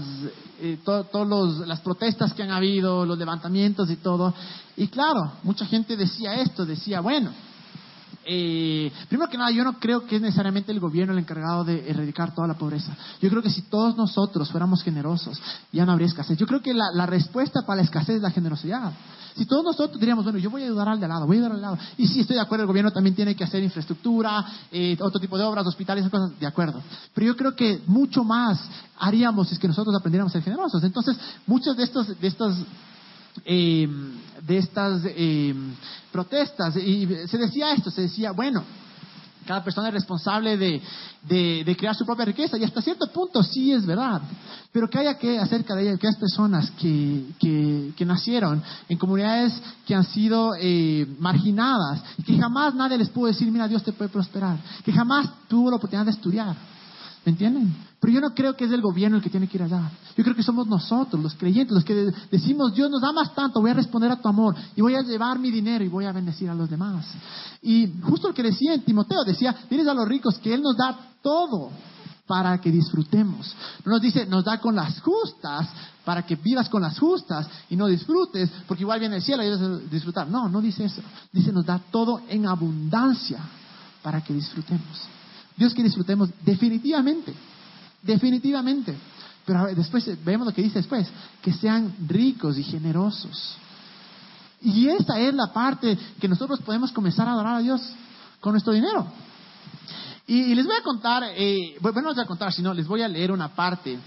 [0.59, 4.33] eh, todas las protestas que han habido, los levantamientos y todo.
[4.75, 7.31] Y claro, mucha gente decía esto, decía, bueno,
[8.27, 11.89] eh, primero que nada, yo no creo que es necesariamente el gobierno el encargado de
[11.89, 12.95] erradicar toda la pobreza.
[13.21, 15.39] Yo creo que si todos nosotros fuéramos generosos,
[15.71, 16.37] ya no habría escasez.
[16.37, 18.91] Yo creo que la, respuesta para la escasez es la generosidad.
[19.35, 21.55] Si todos nosotros diríamos, bueno, yo voy a ayudar al de lado, voy a ayudar
[21.55, 21.77] al lado.
[21.97, 25.37] Y sí, estoy de acuerdo, el gobierno también tiene que hacer infraestructura, eh, otro tipo
[25.37, 26.81] de obras, hospitales, cosas, de acuerdo.
[27.13, 28.59] Pero yo creo que mucho más
[28.97, 30.83] haríamos si es que nosotros aprendiéramos a ser generosos.
[30.83, 32.55] Entonces, muchos de estos, de estos
[33.43, 33.87] eh,
[34.41, 35.53] de estas eh,
[36.11, 36.75] protestas.
[36.77, 38.63] Y se decía esto, se decía, bueno,
[39.45, 40.81] cada persona es responsable de,
[41.23, 44.21] de, crear su propia riqueza y hasta cierto punto sí es verdad,
[44.71, 47.25] pero que haya que acerca de ella, que personas que,
[47.95, 49.53] que, nacieron en comunidades
[49.85, 54.09] que han sido eh, marginadas que jamás nadie les pudo decir, mira, Dios te puede
[54.09, 56.55] prosperar, que jamás tuvo la oportunidad de estudiar.
[57.25, 57.75] ¿Me entienden?
[57.99, 59.89] Pero yo no creo que es el gobierno el que tiene que ir allá.
[60.15, 63.71] Yo creo que somos nosotros, los creyentes, los que decimos, Dios nos amas tanto, voy
[63.71, 66.47] a responder a tu amor y voy a llevar mi dinero y voy a bendecir
[66.51, 67.03] a los demás.
[67.63, 70.77] Y justo lo que decía en Timoteo, decía, diles a los ricos que Él nos
[70.77, 71.71] da todo
[72.27, 73.55] para que disfrutemos.
[73.83, 75.67] No nos dice, nos da con las justas
[76.03, 79.49] para que vivas con las justas y no disfrutes, porque igual viene el cielo y
[79.49, 80.27] vas a disfrutar.
[80.27, 81.01] No, no dice eso.
[81.31, 83.39] Dice, nos da todo en abundancia
[84.03, 85.14] para que disfrutemos.
[85.57, 87.33] Dios que disfrutemos definitivamente,
[88.01, 88.95] definitivamente.
[89.45, 91.07] Pero después vemos lo que dice después,
[91.41, 93.57] que sean ricos y generosos.
[94.61, 97.81] Y esta es la parte que nosotros podemos comenzar a adorar a Dios
[98.39, 99.05] con nuestro dinero.
[100.27, 103.03] Y, les voy a contar, eh, bueno, no les voy a contar, sino les voy
[103.03, 103.99] a leer una parte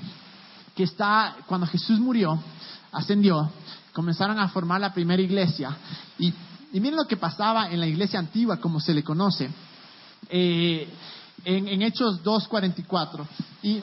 [0.74, 2.42] que está cuando Jesús murió,
[2.90, 3.50] ascendió,
[3.92, 5.76] comenzaron a formar la primera iglesia.
[6.18, 6.32] Y,
[6.72, 9.48] y miren lo que pasaba en la iglesia antigua, como se le conoce.
[10.28, 10.88] Eh,
[11.48, 13.26] en, en Hechos 2.44.
[13.62, 13.80] Y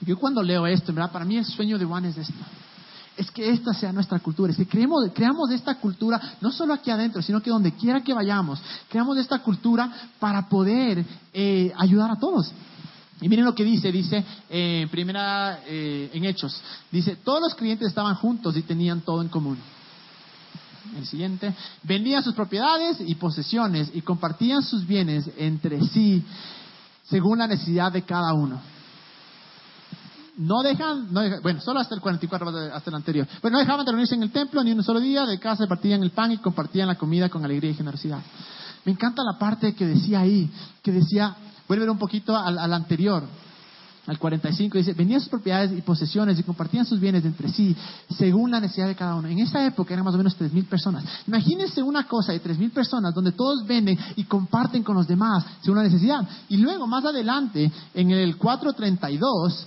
[0.00, 1.12] yo cuando leo esto, ¿verdad?
[1.12, 2.32] para mí el sueño de Juan es esto.
[3.14, 6.90] Es que esta sea nuestra cultura, es que creemos, creamos esta cultura, no solo aquí
[6.90, 12.16] adentro, sino que donde quiera que vayamos, creamos esta cultura para poder eh, ayudar a
[12.16, 12.52] todos.
[13.20, 16.58] Y miren lo que dice, dice eh, primera eh, en Hechos,
[16.92, 19.58] dice, todos los clientes estaban juntos y tenían todo en común
[20.96, 26.24] el siguiente, vendían sus propiedades y posesiones y compartían sus bienes entre sí
[27.04, 28.60] según la necesidad de cada uno.
[30.36, 33.26] no dejan, no bueno, solo hasta el 44, hasta el anterior.
[33.40, 36.02] Pero no dejaban de reunirse en el templo ni un solo día, de casa partían
[36.02, 38.20] el pan y compartían la comida con alegría y generosidad.
[38.84, 40.50] Me encanta la parte que decía ahí,
[40.82, 41.34] que decía,
[41.66, 43.24] vuelve un poquito al anterior,
[44.08, 47.76] al 45, dice, venían sus propiedades y posesiones y compartían sus bienes entre sí,
[48.16, 49.28] según la necesidad de cada uno.
[49.28, 51.04] En esa época eran más o menos tres mil personas.
[51.26, 55.44] Imagínense una cosa de tres mil personas donde todos venden y comparten con los demás
[55.60, 56.26] según la necesidad.
[56.48, 59.66] Y luego, más adelante, en el 432,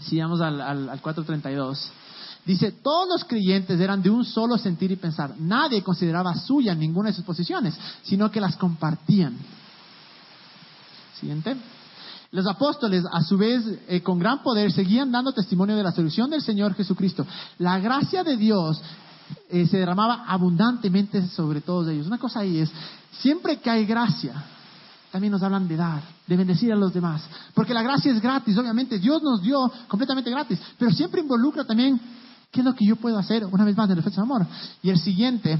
[0.00, 1.92] si vamos al, al, al 432,
[2.42, 5.34] Dice, todos los creyentes eran de un solo sentir y pensar.
[5.38, 9.36] Nadie consideraba suya ninguna de sus posiciones, sino que las compartían.
[11.20, 11.54] Siguiente.
[12.32, 16.30] Los apóstoles, a su vez, eh, con gran poder, seguían dando testimonio de la solución
[16.30, 17.26] del Señor Jesucristo.
[17.58, 18.80] La gracia de Dios
[19.48, 22.06] eh, se derramaba abundantemente sobre todos ellos.
[22.06, 22.70] Una cosa ahí es,
[23.20, 24.44] siempre que hay gracia,
[25.10, 27.22] también nos hablan de dar, de bendecir a los demás.
[27.52, 32.00] Porque la gracia es gratis, obviamente, Dios nos dio completamente gratis, pero siempre involucra también
[32.52, 34.46] qué es lo que yo puedo hacer, una vez más, de amor.
[34.82, 35.58] Y el siguiente,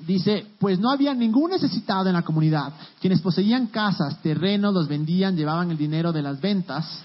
[0.00, 2.72] Dice, pues no había ningún necesitado en la comunidad.
[3.00, 7.00] Quienes poseían casas, terrenos, los vendían, llevaban el dinero de las ventas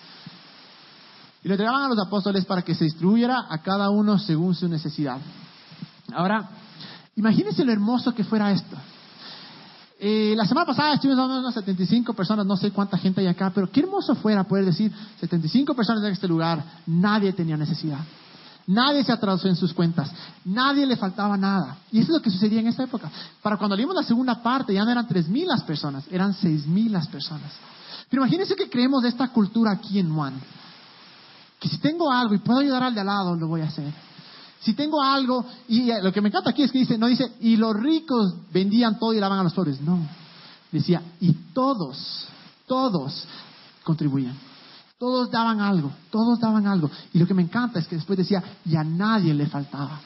[1.43, 4.67] y lo entregaban a los apóstoles para que se distribuyera a cada uno según su
[4.67, 5.19] necesidad.
[6.13, 6.49] Ahora,
[7.15, 8.77] imagínense lo hermoso que fuera esto.
[9.99, 13.27] Eh, la semana pasada estuvimos hablando de unas 75 personas, no sé cuánta gente hay
[13.27, 17.99] acá, pero qué hermoso fuera poder decir 75 personas en este lugar, nadie tenía necesidad.
[18.67, 20.11] Nadie se atrasó en sus cuentas.
[20.43, 21.77] Nadie le faltaba nada.
[21.89, 23.09] Y eso es lo que sucedía en esta época.
[23.41, 26.67] Para cuando leímos la segunda parte, ya no eran tres mil las personas, eran seis
[26.67, 27.49] mil las personas.
[28.09, 30.33] Pero imagínense que creemos de esta cultura aquí en Juan.
[31.59, 33.93] Que si tengo algo y puedo ayudar al de al lado, lo voy a hacer.
[34.59, 37.55] Si tengo algo, y lo que me encanta aquí es que dice, no dice, y
[37.55, 39.79] los ricos vendían todo y daban a los pobres.
[39.79, 39.99] No.
[40.71, 42.27] Decía, y todos,
[42.65, 43.25] todos
[43.83, 44.46] contribuían.
[44.97, 46.89] Todos daban algo, todos daban algo.
[47.13, 49.99] Y lo que me encanta es que después decía, y a nadie le faltaba.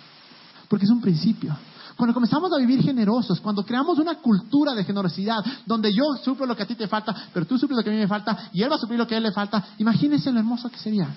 [0.68, 1.56] Porque es un principio.
[1.96, 6.56] Cuando comenzamos a vivir generosos, cuando creamos una cultura de generosidad, donde yo suplo lo
[6.56, 8.62] que a ti te falta, pero tú suples lo que a mí me falta, y
[8.62, 11.08] él va a suplir lo que a él le falta, imagínense lo hermoso que sería.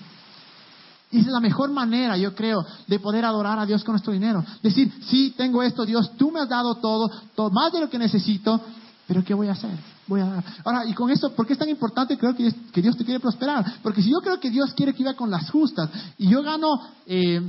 [1.11, 4.13] Y esa es la mejor manera, yo creo, de poder adorar a Dios con nuestro
[4.13, 4.43] dinero.
[4.61, 7.97] Decir, sí, tengo esto, Dios, tú me has dado todo, todo más de lo que
[7.97, 8.61] necesito,
[9.07, 9.94] pero ¿qué voy a hacer?
[10.07, 10.43] Voy a dar.
[10.63, 13.19] Ahora, y con esto, ¿por qué es tan importante creo que, que Dios te quiere
[13.19, 13.79] prosperar?
[13.81, 16.79] Porque si yo creo que Dios quiere que viva con las justas y yo gano
[17.07, 17.41] eh,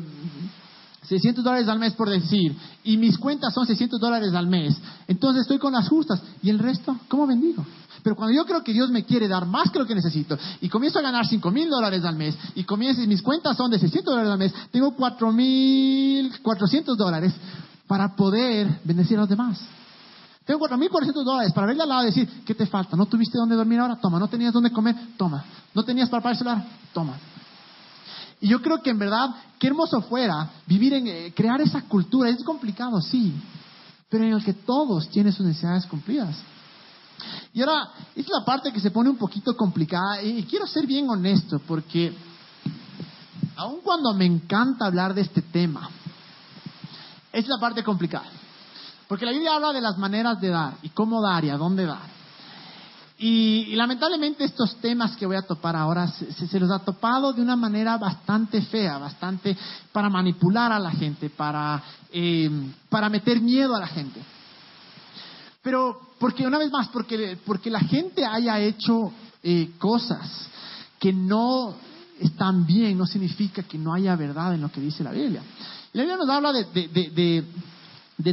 [1.02, 5.42] 600 dólares al mes por decir, y mis cuentas son 600 dólares al mes, entonces
[5.42, 6.22] estoy con las justas.
[6.42, 6.98] ¿Y el resto?
[7.08, 7.64] ¿Cómo bendigo?
[8.02, 10.68] Pero cuando yo creo que Dios me quiere dar más que lo que necesito y
[10.68, 13.78] comienzo a ganar 5 mil dólares al mes y comienzo, y mis cuentas son de
[13.78, 17.34] 600 dólares al mes, tengo 4 mil 400 dólares
[17.86, 19.60] para poder bendecir a los demás.
[20.46, 22.96] Tengo 4.400 dólares para verle al lado y decir, ¿qué te falta?
[22.96, 23.96] ¿No tuviste dónde dormir ahora?
[23.96, 24.20] Toma.
[24.20, 24.94] ¿No tenías dónde comer?
[25.16, 25.44] Toma.
[25.74, 26.64] ¿No tenías para pagar el celular?
[26.94, 27.18] Toma.
[28.40, 32.30] Y yo creo que en verdad, qué hermoso fuera vivir en, eh, crear esa cultura.
[32.30, 33.34] Es complicado, sí,
[34.08, 36.36] pero en el que todos tienen sus necesidades cumplidas.
[37.52, 41.10] Y ahora, es la parte que se pone un poquito complicada y quiero ser bien
[41.10, 42.14] honesto porque
[43.56, 45.88] aun cuando me encanta hablar de este tema,
[47.32, 48.26] es la parte complicada.
[49.08, 51.86] Porque la Biblia habla de las maneras de dar y cómo dar y a dónde
[51.86, 52.16] dar.
[53.18, 57.56] Y, lamentablemente estos temas que voy a topar ahora se, los ha topado de una
[57.56, 59.56] manera bastante fea, bastante
[59.90, 62.50] para manipular a la gente, para, eh,
[62.90, 64.20] para meter miedo a la gente.
[65.62, 69.10] Pero, porque una vez más, porque, porque la gente haya hecho
[69.42, 70.48] eh, cosas
[70.98, 71.74] que no
[72.20, 75.42] están bien, no significa que no haya verdad en lo que dice la Biblia.
[75.92, 77.44] la Biblia nos habla de,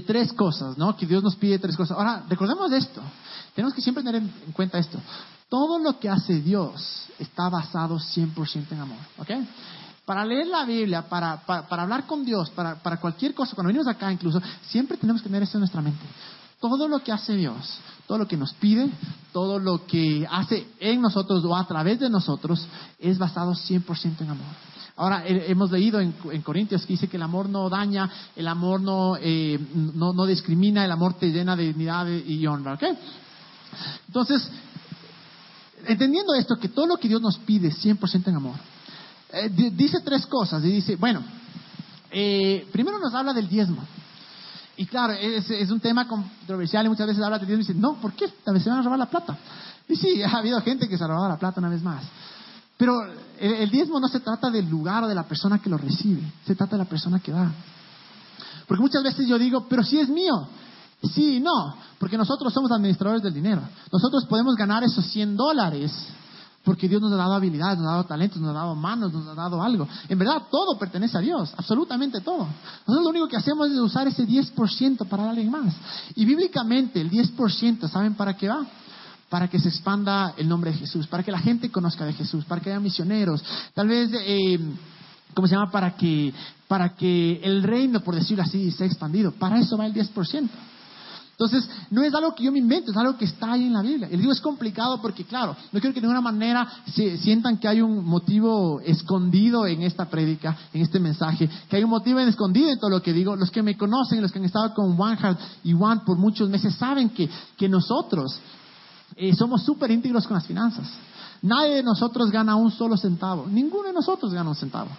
[0.02, 0.96] tres cosas, ¿no?
[0.96, 1.98] Que Dios nos pide tres cosas.
[1.98, 3.02] Ahora, recordemos esto.
[3.54, 5.00] Tenemos que siempre tener en cuenta esto.
[5.50, 9.30] Todo lo que hace Dios está basado 100% en amor, ¿ok?
[10.06, 13.88] Para leer la Biblia, para, para, hablar con Dios, para, para, cualquier cosa, cuando venimos
[13.88, 16.04] acá incluso, siempre tenemos que tener eso en nuestra mente.
[16.60, 18.89] Todo lo que hace Dios, todo lo que nos pide,
[19.32, 22.65] todo lo que hace en nosotros o a través de nosotros,
[23.00, 24.72] es basado 100% en amor.
[24.95, 28.82] Ahora, hemos leído en, Corintios que dice que el amor no daña, el amor
[29.21, 29.60] eh,
[29.95, 32.75] no, no, discrimina, el amor te llena de dignidad y honra.
[32.75, 32.84] ¿ok?
[34.08, 34.47] Entonces,
[35.88, 38.56] entendiendo esto, que todo lo que Dios nos pide es 100% en amor,
[39.32, 40.63] eh, dice tres cosas.
[40.63, 41.23] Y dice, bueno,
[42.12, 43.84] eh, primero nos habla del diezmo.
[44.75, 47.95] Y claro, es, un tema controversial y muchas veces habla del diezmo y dice, no,
[47.95, 48.27] ¿por qué?
[48.43, 49.38] Tal vez se van a robar la plata.
[49.88, 52.03] Y sí, ha habido gente que se ha robado la plata una vez más.
[52.77, 52.93] Pero
[53.39, 56.55] el, diezmo no se trata del lugar o de la persona que lo recibe, se
[56.55, 57.51] trata de la persona que da.
[58.67, 60.47] Porque muchas veces yo digo, pero si es mío.
[61.13, 63.62] Sí, no, porque nosotros somos administradores del dinero.
[63.91, 65.91] Nosotros podemos ganar esos 100 dólares
[66.63, 69.27] porque Dios nos ha dado habilidades, nos ha dado talentos, nos ha dado manos, nos
[69.27, 69.88] ha dado algo.
[70.07, 72.47] En verdad, todo pertenece a Dios, absolutamente todo.
[72.88, 75.73] Nosotros lo único que hacemos es usar ese 10% para alguien más.
[76.15, 78.65] Y bíblicamente, el 10%, ¿saben para qué va?
[79.34, 82.46] Para que se expanda el nombre de Jesús, para que la gente conozca de Jesús,
[82.46, 83.43] para que haya misioneros.
[83.74, 84.60] Tal vez, eh,
[85.34, 85.72] ¿cómo se llama?
[85.72, 86.32] Para que,
[86.67, 89.32] para que el reino, por decirlo así, sea expandido.
[89.32, 90.50] Para eso va el 10%.
[91.32, 93.82] Entonces, no es algo que yo me invento, es algo que está ahí en la
[93.82, 94.08] Biblia.
[94.12, 97.67] El digo es complicado porque, claro, no quiero que de ninguna manera se sientan que
[97.67, 102.69] hay un motivo escondido en esta prédica, en este mensaje, que hay un motivo escondido
[102.69, 103.36] en todo lo que digo.
[103.36, 106.52] Los que me conocen, los que han estado con One Heart y One por muchos
[106.52, 108.39] meses, saben que, que nosotros
[109.15, 110.88] eh, somos súper íntegros con las finanzas.
[111.41, 113.45] Nadie de nosotros gana un solo centavo.
[113.47, 114.89] Ninguno de nosotros gana un centavo.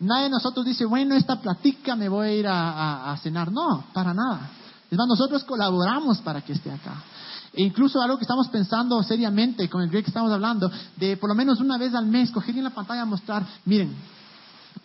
[0.00, 3.52] Nadie de nosotros dice, bueno, esta platica me voy a ir a cenar.
[3.52, 4.50] No, para nada.
[4.90, 6.94] Es más, nosotros colaboramos para que esté acá.
[7.52, 11.34] E incluso algo que estamos pensando seriamente con el que estamos hablando, de por lo
[11.34, 13.94] menos una vez al mes coger en la pantalla mostrar, miren,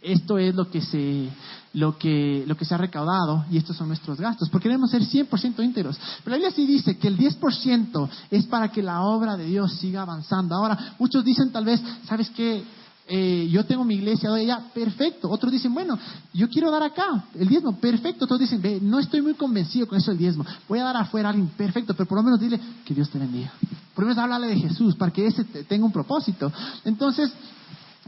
[0.01, 1.29] esto es lo que se
[1.73, 5.01] lo que lo que se ha recaudado y estos son nuestros gastos, porque queremos ser
[5.01, 5.97] 100% íntegros.
[6.23, 9.73] Pero la Biblia sí dice que el 10% es para que la obra de Dios
[9.73, 10.55] siga avanzando.
[10.55, 12.63] Ahora, muchos dicen tal vez, ¿sabes qué?
[13.05, 15.29] Eh, yo tengo mi iglesia, doy allá, perfecto.
[15.29, 15.97] Otros dicen, bueno,
[16.33, 18.25] yo quiero dar acá el diezmo, perfecto.
[18.25, 21.29] Otros dicen, ve, no estoy muy convencido con eso del diezmo, voy a dar afuera
[21.29, 23.51] a alguien, perfecto, pero por lo menos dile que Dios te bendiga.
[23.93, 26.51] Por lo menos háblale de Jesús para que ese tenga un propósito.
[26.85, 27.31] Entonces,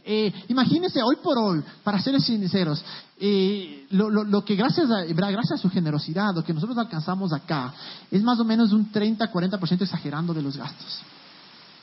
[0.08, 2.84] eh, imagínense hoy por hoy, para ser sinceros,
[3.18, 7.74] eh, lo, que gracias a, gracias a su generosidad, lo que nosotros alcanzamos acá,
[8.12, 11.00] es más o menos un 30-40% exagerando de los gastos.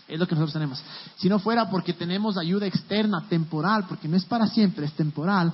[0.07, 0.81] Es lo que nosotros tenemos.
[1.17, 5.53] Si no fuera porque tenemos ayuda externa, temporal, porque no es para siempre, es temporal,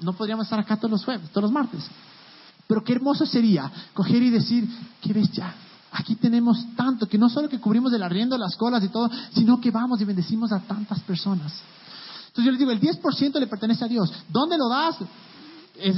[0.00, 1.84] no podríamos estar acá todos los jueves, todos los martes.
[2.66, 4.66] Pero qué hermoso sería coger y decir,
[5.02, 5.54] ¿qué ves ya?
[5.96, 9.60] Aquí tenemos tanto, que no solo que cubrimos el arriendo, las colas y todo, sino
[9.60, 11.52] que vamos y bendecimos a tantas personas.
[12.26, 14.12] Entonces yo les digo, el 10% le pertenece a Dios.
[14.28, 14.96] ¿Dónde lo das?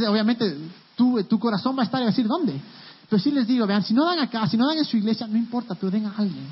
[0.07, 0.55] Obviamente,
[0.97, 2.61] tu, corazón va a estar y decir, ¿dónde?
[3.09, 5.27] Pero sí les digo, vean, si no dan acá, si no dan en su iglesia,
[5.27, 6.47] no importa, pero den a alguien.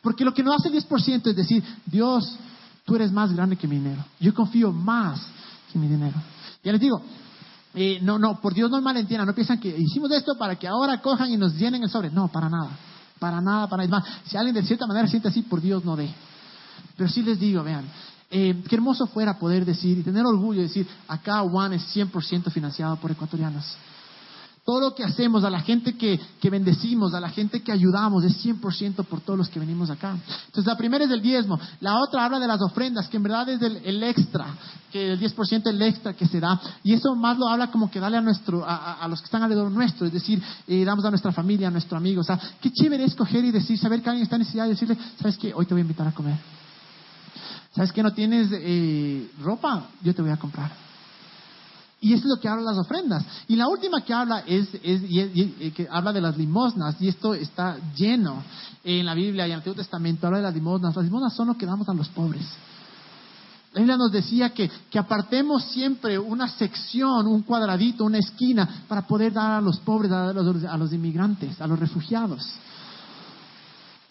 [0.00, 2.34] Porque lo que nos hace el 10% es decir, Dios,
[2.86, 4.02] tú eres más grande que mi dinero.
[4.18, 5.20] Yo confío más
[5.70, 6.16] que mi dinero.
[6.64, 7.02] Ya les digo,
[7.74, 11.00] eh, no, no, por Dios no malentiendan, no piensan que hicimos esto para que ahora
[11.00, 12.10] cojan y nos llenen el sobre.
[12.10, 12.70] No, para nada,
[13.18, 14.04] para nada, para nada.
[14.24, 16.12] Si alguien de cierta manera siente así, por Dios no dé.
[16.96, 17.84] Pero sí les digo, vean,
[18.30, 22.50] eh, qué hermoso fuera poder decir y tener orgullo de decir, acá One es 100%
[22.50, 23.64] financiado por ecuatorianos.
[24.64, 26.20] Todo lo que hacemos, a la gente que,
[26.50, 30.12] bendecimos, a la gente que ayudamos, es 100% por todos los que venimos acá.
[30.46, 31.58] Entonces, la primera es el diezmo.
[31.80, 34.46] La otra habla de las ofrendas, que en verdad es el, extra,
[34.92, 36.60] que el 10% es el extra que se da.
[36.84, 39.70] Y eso más lo habla como que dale a, nuestro, a, los que están alrededor
[39.70, 42.20] nuestro, es decir, eh, damos a nuestra familia, a nuestro amigo.
[42.20, 44.70] O sea, qué chévere es coger y decir, saber que alguien está en necesidad y
[44.70, 45.54] decirle, ¿sabes qué?
[45.54, 46.36] Hoy te voy a invitar a comer.
[47.74, 49.86] ¿Sabes que no tienes eh, ropa?
[50.02, 50.89] Yo te voy a comprar.
[52.00, 53.24] Y es lo que habla las ofrendas.
[53.46, 57.34] Y la última que habla es, es, eh, que habla de las limosnas, y esto
[57.34, 58.42] está lleno
[58.82, 60.96] en la Biblia y en el Antiguo Testamento, habla de las limosnas.
[60.96, 62.46] Las limosnas son lo que damos a los pobres.
[63.72, 69.06] La Biblia nos decía que, que apartemos siempre una sección, un cuadradito, una esquina, para
[69.06, 72.44] poder dar a los pobres, a los, a los inmigrantes, a los refugiados.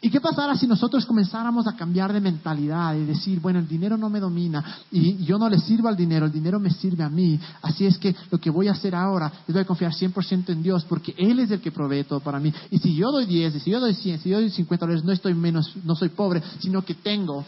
[0.02, 3.98] ¿Y qué pasará si nosotros comenzáramos a cambiar de mentalidad y decir, bueno, el dinero
[3.98, 7.10] no me domina y yo no le sirvo al dinero, el dinero me sirve a
[7.10, 7.38] mí?
[7.62, 10.64] Así es que lo que voy a hacer ahora es voy a confiar 100% en
[10.64, 12.54] Dios porque Él es el que provee todo para mí.
[12.72, 15.04] Y si yo doy 10, y si yo doy 100, si yo doy 50 dólares,
[15.04, 17.46] no estoy menos, no soy pobre, sino que tengo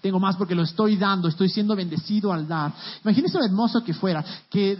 [0.00, 2.72] tengo más porque lo estoy dando, estoy siendo bendecido al dar.
[3.04, 4.78] Imagínense lo hermoso que fuera, que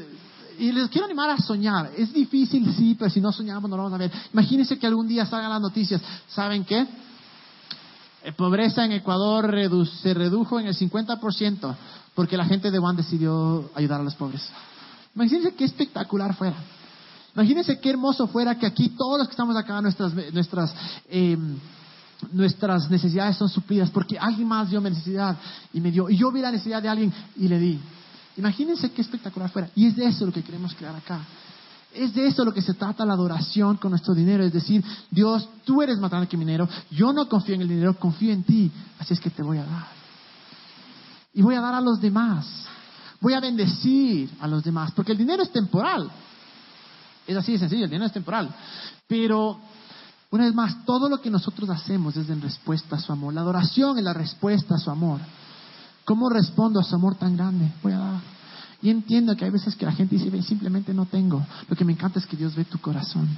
[0.61, 1.91] y les quiero animar a soñar.
[1.97, 4.13] Es difícil, sí, pero si no soñamos no lo vamos a ver.
[4.33, 6.03] Imagínense que algún día salgan las noticias.
[6.29, 6.87] ¿Saben qué?
[8.23, 9.51] Eh, pobreza en Ecuador
[10.03, 11.75] se redujo en el 50%
[12.15, 14.47] porque la gente de Juan decidió ayudar a los pobres.
[15.15, 16.57] Imagínense qué espectacular fuera.
[17.35, 20.75] Imagínense qué hermoso fuera que aquí todos los que estamos acá, nuestras, nuestras,
[21.09, 21.57] em,
[22.33, 25.39] nuestras necesidades son suplidas porque alguien más dio mi necesidad
[25.73, 26.11] y me dio.
[26.11, 27.81] Y yo vi la necesidad de alguien y le di.
[28.37, 29.71] Imagínense qué espectacular fuera.
[29.75, 31.21] Y es de eso lo que queremos crear acá.
[31.93, 34.45] Es de eso lo que se trata la adoración con nuestro dinero.
[34.45, 36.69] Es decir, Dios, tú eres más grande que mi dinero.
[36.91, 38.71] Yo no confío en el dinero, confío en ti.
[38.99, 39.89] Así es que te voy a dar.
[41.35, 42.47] Y voy a dar a los demás.
[43.21, 44.93] Voy a bendecir a los demás.
[44.93, 46.11] Porque el dinero es temporal.
[47.27, 48.55] Es así de sencillo, el dinero es temporal.
[49.07, 49.59] Pero,
[50.31, 53.35] una vez más, todo lo que nosotros hacemos es en respuesta a su amor.
[53.35, 55.21] La adoración es la respuesta a su amor.
[56.11, 57.71] ¿Cómo respondo a su amor tan grande?
[57.85, 58.21] Voy a dar.
[58.83, 61.47] Y entiendo que hay veces que la gente dice, simplemente no tengo.
[61.69, 63.29] Lo que me encanta es que Dios ve tu corazón.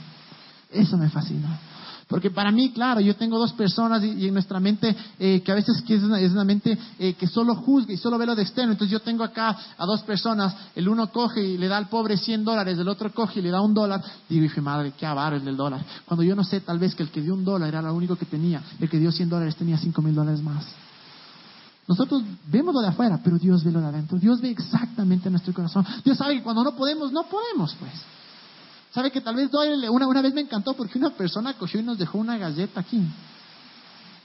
[0.70, 1.60] Eso me fascina.
[2.08, 5.54] Porque para mí, claro, yo tengo dos personas y, en nuestra mente, eh, que a
[5.54, 8.72] veces que es, una, mente eh, que solo juzga y solo ve lo de externo.
[8.72, 12.16] Entonces yo tengo acá a dos personas, el uno coge y le da al pobre
[12.16, 14.02] 100 dólares, el otro coge y le da un dólar.
[14.30, 15.84] Digo, dije, madre, qué avaro el del dólar.
[16.06, 18.16] Cuando yo no sé tal vez que el que dio un dólar era lo único
[18.16, 20.64] que tenía, el que dio 100 dólares tenía 5 mil dólares más.
[21.88, 24.18] Nosotros vemos lo de afuera, pero Dios ve lo de adentro.
[24.18, 25.84] Dios ve exactamente nuestro corazón.
[26.04, 27.92] Dios sabe que cuando no podemos, no podemos, pues.
[28.92, 31.98] ¿Sabe que tal vez una, una vez me encantó porque una persona cogió y nos
[31.98, 33.00] dejó una galleta aquí?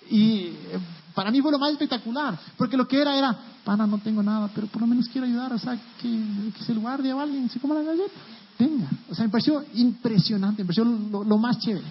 [0.10, 0.80] Y eh,
[1.14, 4.50] para mí fue lo más espectacular, porque lo que era era, pana, no tengo nada,
[4.54, 7.50] pero por lo menos quiero ayudar, o sea, que, que se el guardia o alguien
[7.50, 8.14] se coma la galleta.
[8.60, 11.86] Venga, o sea, me pareció impresionante, me pareció lo, más chévere.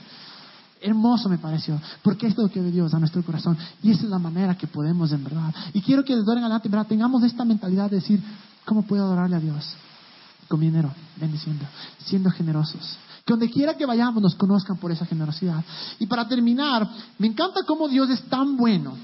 [0.86, 3.58] Hermoso me pareció, porque es lo que Dios a nuestro corazón.
[3.82, 5.54] Y esa es la manera que podemos, en verdad.
[5.72, 8.22] Y quiero que desde ahora en adelante, verdad, tengamos esta mentalidad de decir,
[8.64, 9.76] ¿cómo puedo adorarle a Dios?
[10.48, 11.64] con dinero, bendiciendo,
[11.98, 12.98] siendo generosos.
[13.24, 15.64] Que donde quiera que vayamos nos conozcan por esa generosidad.
[15.98, 18.96] Y para terminar, me encanta cómo Dios es tan bueno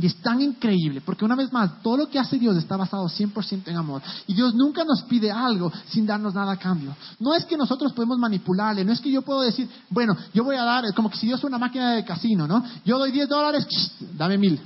[0.00, 3.08] y es tan increíble, porque una vez más, todo lo que hace Dios está basado
[3.08, 4.00] 100% en amor.
[4.26, 6.94] Y Dios nunca nos pide algo sin darnos nada a cambio.
[7.18, 10.56] No es que nosotros podemos manipularle, no es que yo puedo decir, bueno, yo voy
[10.56, 12.64] a dar, como que si Dios fuera una máquina de casino, ¿no?
[12.84, 13.66] Yo doy 10 dólares,
[14.16, 14.60] dame mil.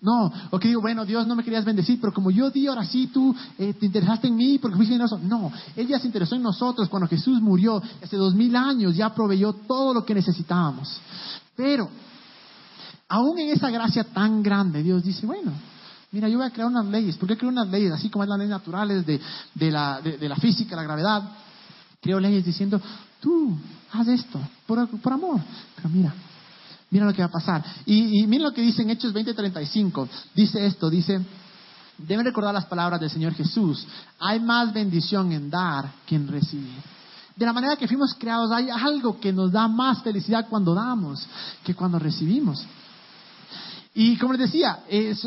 [0.00, 2.84] No, o que digo, bueno, Dios no me querías bendecir, pero como yo di, ahora
[2.84, 5.18] sí tú eh, te interesaste en mí porque fui generoso.
[5.18, 9.12] No, Él ya se interesó en nosotros cuando Jesús murió hace dos mil años, ya
[9.12, 11.00] proveyó todo lo que necesitábamos.
[11.56, 11.88] Pero,
[13.08, 15.52] aún en esa gracia tan grande, Dios dice, bueno,
[16.12, 17.16] mira, yo voy a crear unas leyes.
[17.16, 17.92] ¿Por qué creo unas leyes?
[17.92, 21.22] Así como es las leyes naturales de, la, física, la gravedad.
[22.00, 22.80] Creo leyes diciendo,
[23.20, 23.56] tú
[23.92, 25.40] haz esto por, por amor.
[25.76, 26.14] Pero mira,
[26.90, 27.64] Mira lo que va a pasar.
[27.84, 30.08] Y, y mira lo que dice en Hechos 20:35.
[30.34, 31.20] Dice esto, dice,
[31.98, 33.86] deben recordar las palabras del Señor Jesús.
[34.18, 36.80] Hay más bendición en dar que en recibir.
[37.36, 41.26] De la manera que fuimos creados, hay algo que nos da más felicidad cuando damos
[41.62, 42.64] que cuando recibimos.
[44.00, 44.78] Y como les decía,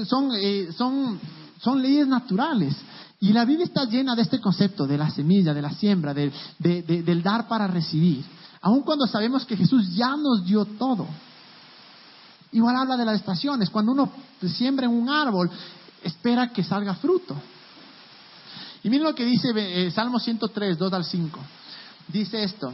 [0.07, 1.19] son, eh, son,
[1.59, 2.73] son leyes naturales.
[3.19, 7.21] Y la Biblia está llena de este concepto de la semilla, de la siembra, del
[7.21, 8.23] dar para recibir.
[8.61, 11.05] Aun cuando sabemos que Jesús ya nos dio todo.
[12.53, 13.69] Igual habla de las estaciones.
[13.69, 14.09] Cuando uno
[14.47, 15.51] siembra en un árbol,
[16.01, 17.35] espera que salga fruto.
[18.83, 21.39] Y miren lo que dice eh, Salmo 103, 2 al 5.
[22.07, 22.71] Dice esto.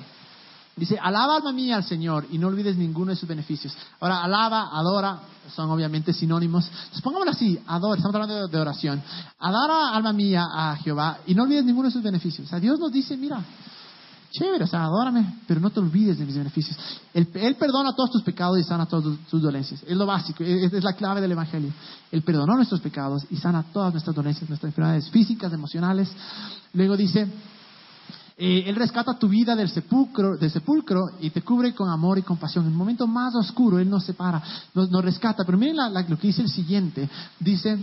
[0.77, 3.75] Dice, alaba alma mía al Señor y no olvides ninguno de sus beneficios.
[3.99, 5.19] Ahora, alaba, adora,
[5.55, 6.67] son obviamente sinónimos.
[6.67, 9.01] Entonces, pongámoslo así, adora, estamos hablando de, oración.
[9.39, 12.45] Adora alma mía a Jehová y no olvides ninguno de sus beneficios.
[12.45, 13.43] O sea, Dios nos dice, mira,
[14.29, 16.77] Chévere, o sea, adórame, pero no te olvides de mis beneficios.
[17.13, 19.81] Él, perdona todos tus pecados y sana todas tus dolencias.
[19.87, 21.71] Es lo básico, es, la clave del Evangelio.
[22.11, 26.11] Él perdonó nuestros pecados y sana todas nuestras dolencias, nuestras enfermedades físicas, emocionales.
[26.73, 27.25] Luego dice,
[28.39, 32.21] eh, Él rescata tu vida del sepulcro, del sepulcro y te cubre con amor y
[32.21, 32.65] compasión.
[32.65, 34.41] En el momento más oscuro, Él nos separa,
[34.75, 35.43] nos, rescata.
[35.43, 37.09] Pero miren lo que dice el siguiente.
[37.39, 37.79] Dice,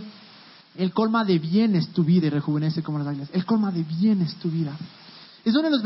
[0.75, 3.29] Él colma de bienes tu vida y rejuvenece como las águilas.
[3.33, 4.71] Él colma de bienes tu vida.
[5.45, 5.83] Es uno de los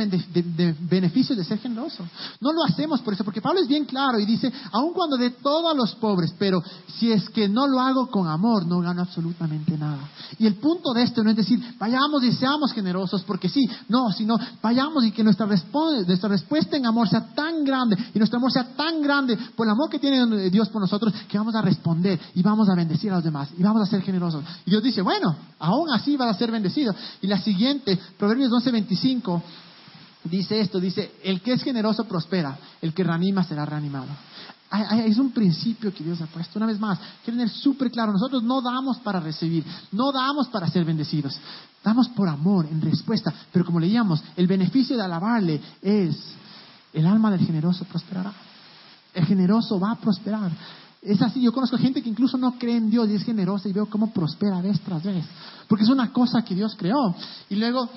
[0.80, 2.08] beneficios de ser generoso.
[2.40, 5.32] No lo hacemos por eso, porque Pablo es bien claro y dice, aun cuando de
[5.32, 6.64] todos los pobres, pero
[6.98, 10.10] si es que no lo hago con amor, no gano absolutamente nada.
[10.38, 14.14] Y el punto de esto no es decir, vayamos y seamos generosos porque sí, no,
[14.14, 18.54] sino vayamos y que nuestra, nuestra respuesta en amor sea tan grande y nuestro amor
[18.54, 22.18] sea tan grande por el amor que tiene Dios por nosotros que vamos a responder
[22.34, 24.42] y vamos a bendecir a los demás y vamos a ser generosos.
[24.66, 26.96] Y Dios dice, bueno, aún así vas a ser bendecido.
[27.22, 29.49] Y la siguiente, Proverbios 11:25
[30.24, 34.08] dice esto, dice, el que es generoso prospera, el que reanima será reanimado.
[35.04, 36.60] Es un principio que Dios ha puesto.
[36.60, 40.70] Una vez más, quiero tener súper claro, nosotros no damos para recibir, no damos para
[40.70, 41.36] ser bendecidos,
[41.84, 43.34] damos por amor, en respuesta.
[43.52, 46.16] Pero como leíamos, el beneficio de alabarle es,
[46.94, 48.32] el alma del generoso prosperará.
[49.14, 50.52] El generoso va a prosperar.
[51.02, 53.74] Es así, yo conozco gente que incluso no cree en Dios y es generosa y
[53.74, 55.26] veo cómo prospera vez tras vez.
[55.68, 57.16] Porque es una cosa que Dios creó.
[57.50, 57.90] Y luego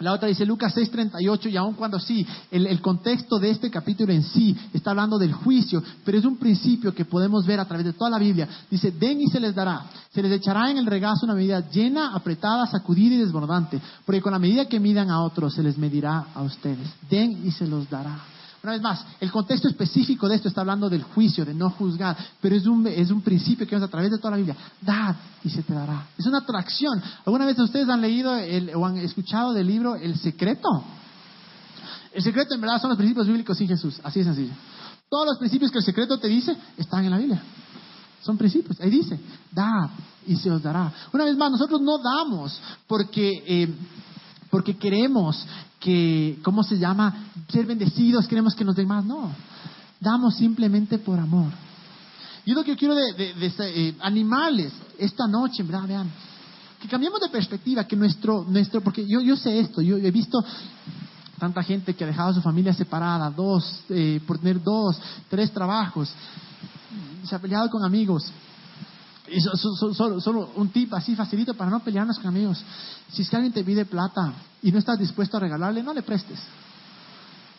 [0.00, 4.22] la otra dice Lucas 6:38 y aun cuando sí, el, contexto de este capítulo en
[4.22, 7.92] sí está hablando del juicio, pero es un principio que podemos ver a través de
[7.94, 8.48] toda la Biblia.
[8.70, 12.14] Dice, den y se les dará, se les echará en el regazo una medida llena,
[12.14, 16.26] apretada, sacudida y desbordante, porque con la medida que midan a otros se les medirá
[16.34, 16.88] a ustedes.
[17.08, 18.35] Den y se los dará.
[18.66, 22.16] Una vez más, el contexto específico de esto está hablando del juicio, de no juzgar,
[22.40, 24.56] pero es un, es un principio que vemos a través de toda la Biblia.
[24.80, 25.14] Dad
[25.44, 26.08] y se te dará.
[26.18, 27.00] Es una atracción.
[27.24, 28.32] ¿Alguna vez ustedes han leído
[28.74, 30.68] o han escuchado del libro El Secreto?
[32.12, 34.54] El secreto en verdad son los principios bíblicos sin Jesús, así de sencillo.
[35.08, 37.40] Todos los principios que el secreto te dice están en la Biblia.
[38.20, 38.80] Son principios.
[38.80, 39.16] Ahí dice,
[39.52, 39.90] dad
[40.26, 40.92] y se os dará.
[41.12, 43.30] Una vez más, nosotros no damos porque...
[43.46, 43.74] Eh,
[44.50, 45.44] porque queremos
[45.80, 47.30] que, ¿cómo se llama?
[47.48, 49.04] Ser bendecidos, queremos que nos den más.
[49.04, 49.30] No,
[50.00, 51.52] damos simplemente por amor.
[52.44, 55.88] Y lo que yo quiero de, eh, animales esta noche, ¿verdad?
[55.88, 56.10] Vean,
[56.80, 60.44] que cambiemos de perspectiva, que nuestro, nuestro porque yo, yo sé esto, yo he visto
[61.38, 64.96] tanta gente que ha dejado a su familia separada, dos, eh, por tener dos,
[65.28, 66.10] tres trabajos,
[67.24, 68.30] se ha peleado con amigos.
[69.28, 72.62] Y solo, un tip así facilito para no pelearnos con amigos.
[73.10, 76.02] Si es que alguien te pide plata y no estás dispuesto a regalarle, no le
[76.02, 76.38] prestes.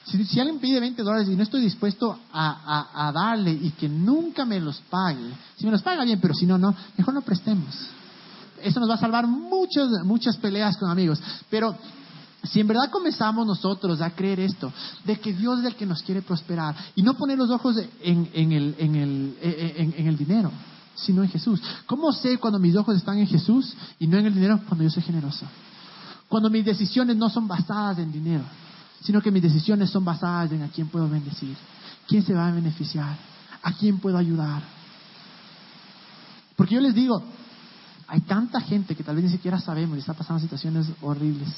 [0.05, 4.45] Si, alguien pide 20 dólares y no estoy dispuesto a, a, darle y que nunca
[4.45, 7.75] me los pague, si me los paga bien, pero si no, no, mejor no prestemos.
[8.63, 11.21] Eso nos va a salvar muchas, muchas peleas con amigos.
[11.49, 11.75] Pero
[12.43, 14.71] si en verdad comenzamos nosotros a creer esto,
[15.03, 18.29] de que Dios es el que nos quiere prosperar y no poner los ojos en,
[18.33, 20.51] en, el, en, el, en, el dinero,
[20.97, 21.61] sino en Jesús.
[21.85, 24.59] ¿Cómo sé cuando mis ojos están en Jesús y no en el dinero?
[24.67, 25.45] Cuando yo soy generoso.
[26.27, 28.43] Cuando mis decisiones no son basadas en dinero,
[29.01, 31.55] sino que mis decisiones son basadas en a quién puedo bendecir,
[32.07, 33.15] quién se va a beneficiar,
[33.63, 34.61] a quién puedo ayudar.
[36.55, 37.23] Porque yo les digo,
[38.07, 41.49] hay tanta gente que tal vez ni siquiera sabemos y está pasando situaciones horribles.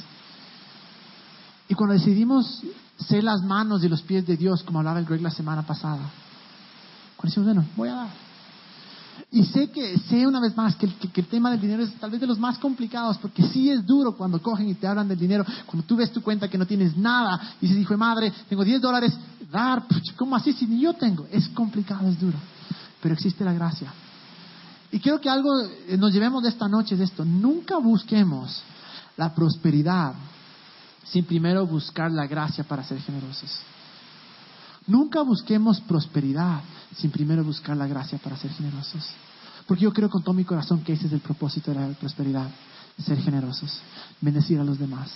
[1.68, 2.62] Y cuando decidimos
[2.98, 6.12] ser las manos y los pies de Dios, como hablaba el Greg la semana pasada,
[7.16, 8.29] cuando decimos, bueno, voy a dar.
[9.32, 12.20] Y sé que, sé una vez más que el, tema del dinero es tal vez
[12.20, 15.46] de los más complicados, porque sí es duro cuando cogen y te hablan del dinero,
[15.68, 18.82] cuando tú ves tu cuenta que no tienes nada, y hijo de madre, tengo 10
[18.82, 19.14] dólares,
[19.52, 19.84] dar,
[20.18, 21.28] ¿cómo así si ni yo tengo?
[21.32, 22.40] Es complicado, es duro,
[23.02, 23.94] pero existe la gracia.
[24.92, 28.64] Y quiero que algo eh, nos llevemos de esta noche es esto, nunca busquemos
[29.16, 30.16] la prosperidad
[31.04, 33.60] sin primero buscar la gracia para ser generosos.
[34.88, 36.62] Nunca busquemos prosperidad
[36.96, 39.04] sin primero buscar la gracia para ser generosos.
[39.68, 42.50] Porque yo creo con todo mi corazón que ese es el propósito de la prosperidad,
[42.98, 43.80] ser generosos,
[44.20, 45.12] bendecir a los demás.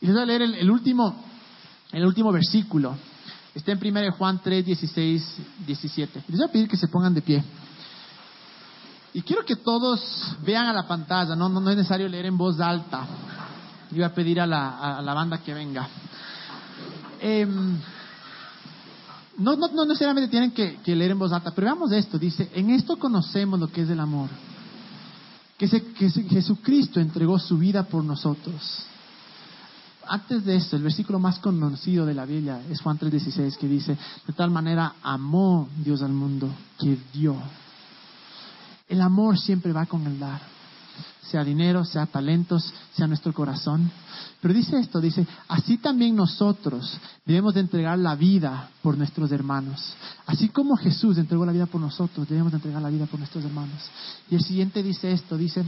[0.00, 1.14] Y les voy a leer el, último,
[1.92, 2.96] el último versículo.
[3.54, 5.36] Está en 1 Juan 3, 16,
[5.66, 6.24] 17.
[6.28, 7.44] Les voy a pedir que se pongan de pie.
[9.14, 12.36] Y quiero que todos vean a la pantalla, no, no, no es necesario leer en
[12.36, 13.06] voz alta.
[13.92, 15.88] Iba a pedir a la, a la banda que venga.
[17.20, 17.78] Em,
[19.38, 22.18] no, no, no, necesariamente tienen que, leer en voz alta, pero veamos esto.
[22.18, 24.28] Dice, en esto conocemos lo que es el amor.
[25.58, 28.86] Que, que Jesucristo entregó su vida por nosotros.
[30.08, 33.96] Antes de esto, el versículo más conocido de la Biblia es Juan 3:16, que dice,
[34.26, 37.36] de tal manera amó Dios al mundo que dio.
[38.88, 40.55] El amor siempre va con el dar
[41.30, 43.90] sea dinero, sea talentos, sea nuestro corazón.
[44.40, 49.94] Pero dice esto, dice, así también nosotros debemos de entregar la vida por nuestros hermanos.
[50.26, 53.44] Así como Jesús entregó la vida por nosotros, debemos de entregar la vida por nuestros
[53.44, 53.78] hermanos.
[54.30, 55.64] Y el siguiente dice esto, dice,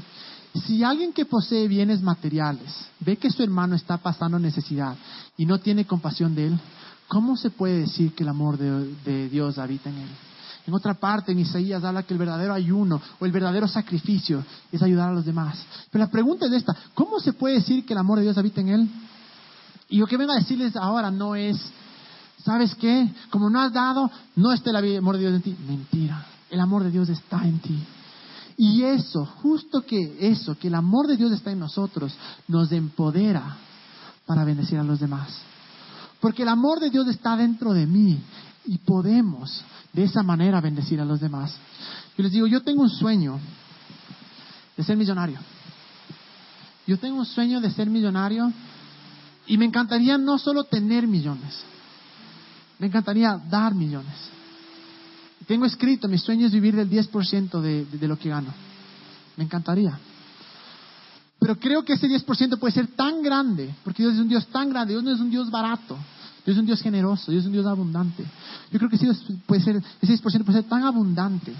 [0.66, 4.96] si alguien que posee bienes materiales ve que su hermano está pasando necesidad
[5.36, 6.60] y no tiene compasión de él,
[7.08, 10.27] ¿cómo se puede decir que el amor de, de Dios habita en él?
[10.68, 14.82] En otra parte, en Isaías habla que el verdadero ayuno o el verdadero sacrificio es
[14.82, 15.58] ayudar a los demás.
[15.90, 18.60] Pero la pregunta es esta, ¿cómo se puede decir que el amor de Dios habita
[18.60, 18.90] en él?
[19.88, 21.58] Y lo que vengo a decirles ahora no es,
[22.44, 23.10] ¿sabes qué?
[23.30, 25.56] Como no has dado, no está el amor de Dios en ti.
[25.66, 27.82] Mentira, el amor de Dios está en ti.
[28.58, 32.12] Y eso, justo que eso, que el amor de Dios está en nosotros,
[32.46, 33.56] nos empodera
[34.26, 35.30] para bendecir a los demás.
[36.20, 38.20] Porque el amor de Dios está dentro de mí
[38.68, 39.64] y podemos
[39.94, 41.56] de esa manera bendecir a los demás.
[42.16, 43.40] Yo les digo, yo tengo un sueño
[44.76, 45.38] de ser millonario.
[46.86, 48.52] Yo tengo un sueño de ser millonario
[49.46, 51.62] y me encantaría no solo tener millones,
[52.78, 54.14] me encantaría dar millones.
[55.46, 58.52] Tengo escrito, mi sueño es vivir del 10% de, de, de lo que gano.
[59.38, 59.98] Me encantaría.
[61.38, 64.68] Pero creo que ese 10% puede ser tan grande, porque Dios es un Dios tan
[64.68, 65.96] grande, Dios no es un Dios barato.
[66.48, 68.24] Dios es un Dios generoso, Dios es un Dios abundante.
[68.72, 69.12] Yo creo que ese,
[69.44, 71.52] puede ser, ese 6% puede ser tan abundante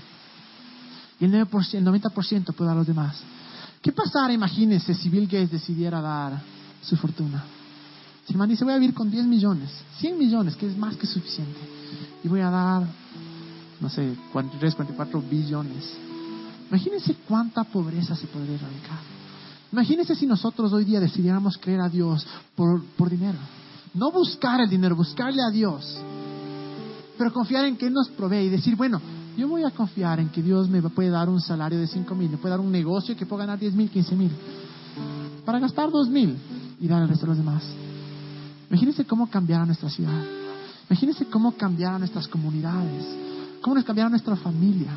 [1.21, 3.21] y el, 9%, el 90% puede dar a los demás.
[3.83, 6.41] ¿Qué pasara, imagínense, si Bill Gates decidiera dar
[6.81, 7.45] su fortuna?
[8.25, 9.69] Si el man dice, voy a vivir con 10 millones,
[9.99, 11.61] 100 millones, que es más que suficiente,
[12.25, 12.87] y voy a dar,
[13.83, 15.85] no sé, 43, 44 billones.
[16.71, 19.01] Imagínense cuánta pobreza se podría erradicar.
[19.71, 22.27] Imagínense si nosotros hoy día decidiéramos creer a Dios
[22.57, 23.37] por, por dinero.
[23.99, 25.99] No buscar el dinero, buscarle a Dios.
[27.19, 29.01] Pero confiar en que Él nos provee y decir, bueno,
[29.37, 32.31] yo voy a confiar en que Dios me puede dar un salario de 5 mil,
[32.31, 34.31] me puede dar un negocio que pueda ganar 10 mil, 15 mil,
[35.45, 36.37] para gastar 2 mil
[36.81, 37.65] y dar al resto de los demás.
[38.71, 40.23] Imagínense cómo cambiará nuestra ciudad.
[40.89, 43.05] Imagínense cómo cambiará nuestras comunidades,
[43.61, 44.93] cómo nos cambiará nuestra familia.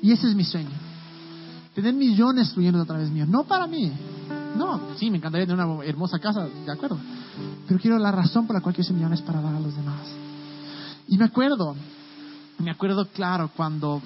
[0.00, 0.70] Y ese es mi sueño.
[1.74, 3.26] Tener millones fluyendo a través mío.
[3.26, 3.92] No para mí,
[4.56, 6.98] No, sí, me encantaría tener una hermosa casa, de acuerdo.
[7.66, 9.74] Pero quiero la razón por la cual quiero ese millón es para dar a los
[9.76, 10.00] demás.
[11.08, 11.76] Y me acuerdo,
[12.58, 14.00] me acuerdo claro cuando,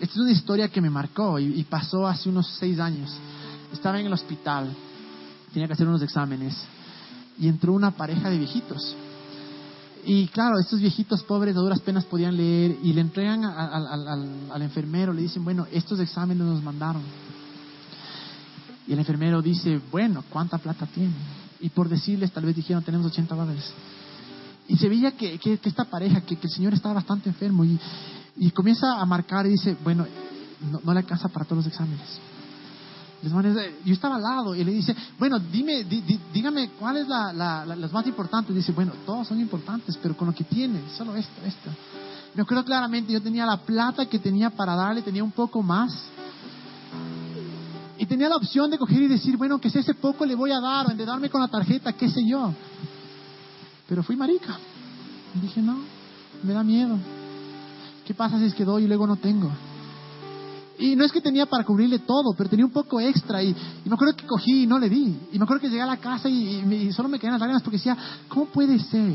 [0.00, 3.10] esta es una historia que me marcó y, y pasó hace unos seis años.
[3.72, 4.74] Estaba en el hospital,
[5.52, 6.56] tenía que hacer unos exámenes
[7.38, 8.96] y entró una pareja de viejitos.
[10.04, 14.62] Y claro, estos viejitos pobres a duras penas podían leer y le entregan al- al
[14.62, 17.02] enfermero, le dicen, bueno, estos exámenes nos mandaron.
[18.86, 21.12] Y el enfermero dice, bueno, ¿cuánta plata tiene?
[21.60, 23.64] Y por decirles, tal vez dijeron, tenemos 80 dólares.
[24.68, 27.64] Y se veía que, que- que esta pareja, que, que el señor estaba bastante enfermo
[27.64, 27.78] y,
[28.36, 30.06] y comienza a marcar y dice, bueno,
[30.70, 32.20] no, no le alcanza para todos los exámenes.
[33.84, 37.32] Yo estaba al lado y le dice, bueno, dime, di- di- dígame cuál es la,
[37.32, 38.54] la, la- las más importantes.
[38.54, 41.70] Dice, bueno, todas son importantes, pero con lo que tiene, solo esto, esto.
[42.34, 45.92] Me acuerdo claramente, yo tenía la plata que tenía para darle, tenía un poco más.
[47.98, 50.52] Y tenía la opción de coger y decir, bueno, que si ese poco le voy
[50.52, 52.52] a dar o endeudarme con la tarjeta, qué sé yo.
[53.88, 54.56] Pero fui marica.
[55.42, 55.78] Dije, no,
[56.42, 56.96] me da miedo.
[58.06, 59.50] ¿Qué pasa si es que doy y luego no tengo?
[60.78, 63.42] Y no es que tenía para cubrirle todo, pero tenía un poco extra.
[63.42, 65.18] Y, y me acuerdo que cogí y no le di.
[65.32, 67.30] Y me acuerdo que llegué a la casa y, y me- y solo me en
[67.32, 67.96] las lágrimas porque decía,
[68.28, 69.12] ¿cómo puede ser?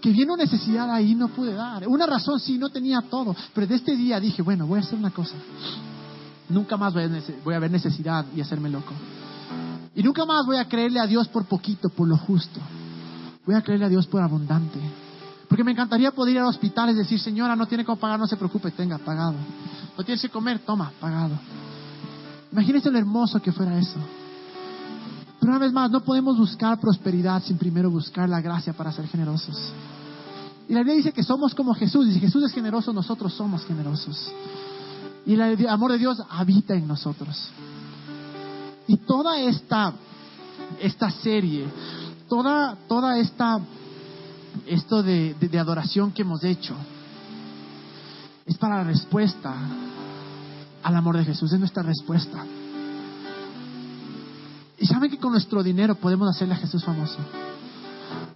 [0.00, 1.86] Que viene una necesidad ahí no pude dar.
[1.86, 3.36] Una razón sí, no tenía todo.
[3.54, 5.36] Pero de este día dije, bueno, voy a hacer una cosa.
[6.52, 7.04] Nunca más voy
[7.54, 8.92] a, ver necesidad y hacerme loco.
[9.94, 12.60] Y nunca más voy a creerle a Dios por poquito, por lo justo.
[13.46, 14.78] Voy a creerle a Dios por abundante.
[15.48, 18.26] Porque me encantaría poder ir al hospital y decir, señora, no tiene cómo pagar, no
[18.26, 19.34] se preocupe, tenga, pagado.
[19.96, 21.38] No tienes que comer, toma, pagado.
[22.52, 23.98] Imagínese lo hermoso que fuera eso.
[25.40, 29.08] Pero una vez más, no podemos buscar prosperidad sin primero buscar la gracia para ser
[29.08, 29.56] generosos.
[30.68, 32.06] Y la Biblia dice que somos como Jesús.
[32.06, 34.30] Y si Jesús es generoso, nosotros somos generosos.
[35.26, 37.48] Y el amor de Dios habita en nosotros.
[38.88, 39.92] Y toda esta,
[40.80, 41.66] esta serie,
[42.28, 43.60] toda, toda esta,
[44.66, 46.74] esto de, de- de adoración que hemos hecho,
[48.44, 49.54] es para la respuesta
[50.82, 52.44] al amor de Jesús, es nuestra respuesta.
[54.80, 57.18] Y saben que con nuestro dinero podemos hacerle a Jesús famoso.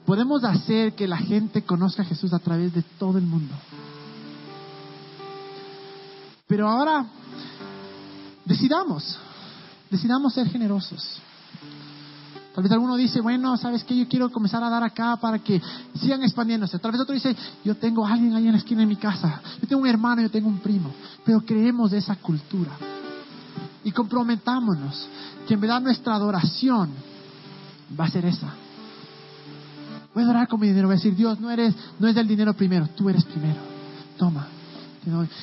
[0.07, 3.53] Podemos hacer que la gente conozca a Jesús a través de todo el mundo.
[6.47, 7.07] Pero ahora
[8.45, 9.19] decidamos,
[9.91, 11.21] decidamos ser generosos.
[12.55, 13.95] Tal vez alguno dice, bueno, ¿sabes qué?
[13.95, 15.61] Yo quiero comenzar a dar acá para que
[16.01, 16.79] sigan expandiéndose.
[16.79, 19.43] Tal vez otro dice, yo tengo a alguien ahí en la esquina de mi casa.
[19.61, 20.91] Yo tengo un hermano, yo tengo un primo.
[21.23, 22.71] Pero creemos de esa cultura.
[23.85, 25.07] Y comprometámonos
[25.47, 26.91] que en verdad nuestra adoración
[27.99, 28.55] va a ser esa.
[30.15, 30.89] Voy a adorar con mi dinero.
[30.89, 33.61] Voy a decir, Dios, no, eres, no es del dinero primero, tú eres primero.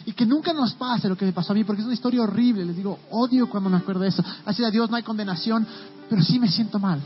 [0.05, 2.22] Y que nunca nos pase lo que me pasó a mí, porque es una historia
[2.22, 2.66] horrible.
[2.66, 4.24] Les digo, odio cuando me acuerdo de eso.
[4.45, 5.66] Así a Dios no hay condenación,
[6.09, 6.99] pero sí me siento mal.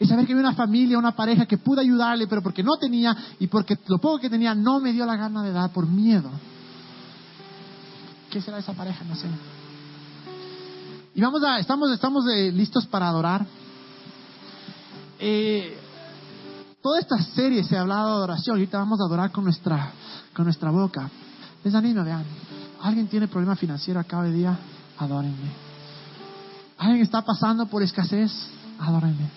[0.00, 3.16] Y saber que había una familia, una pareja que pude ayudarle, pero porque no tenía
[3.40, 6.30] y porque lo poco que tenía no me dio la gana de dar por miedo.
[8.30, 9.04] ¿Qué será esa pareja?
[9.04, 9.26] No sé.
[11.14, 13.44] Y vamos a, estamos, estamos eh, listos para adorar.
[15.18, 15.76] Eh,
[16.80, 18.54] toda esta serie se ha hablado de adoración.
[18.54, 19.90] Ahorita vamos a adorar con nuestra,
[20.32, 21.10] con nuestra boca.
[21.64, 22.24] Les animo, vean.
[22.82, 24.56] ¿Alguien tiene problema financiero hoy día?
[24.98, 25.68] Adórenme.
[26.78, 28.32] ¿Alguien está pasando por escasez?
[28.78, 29.28] Adórenme.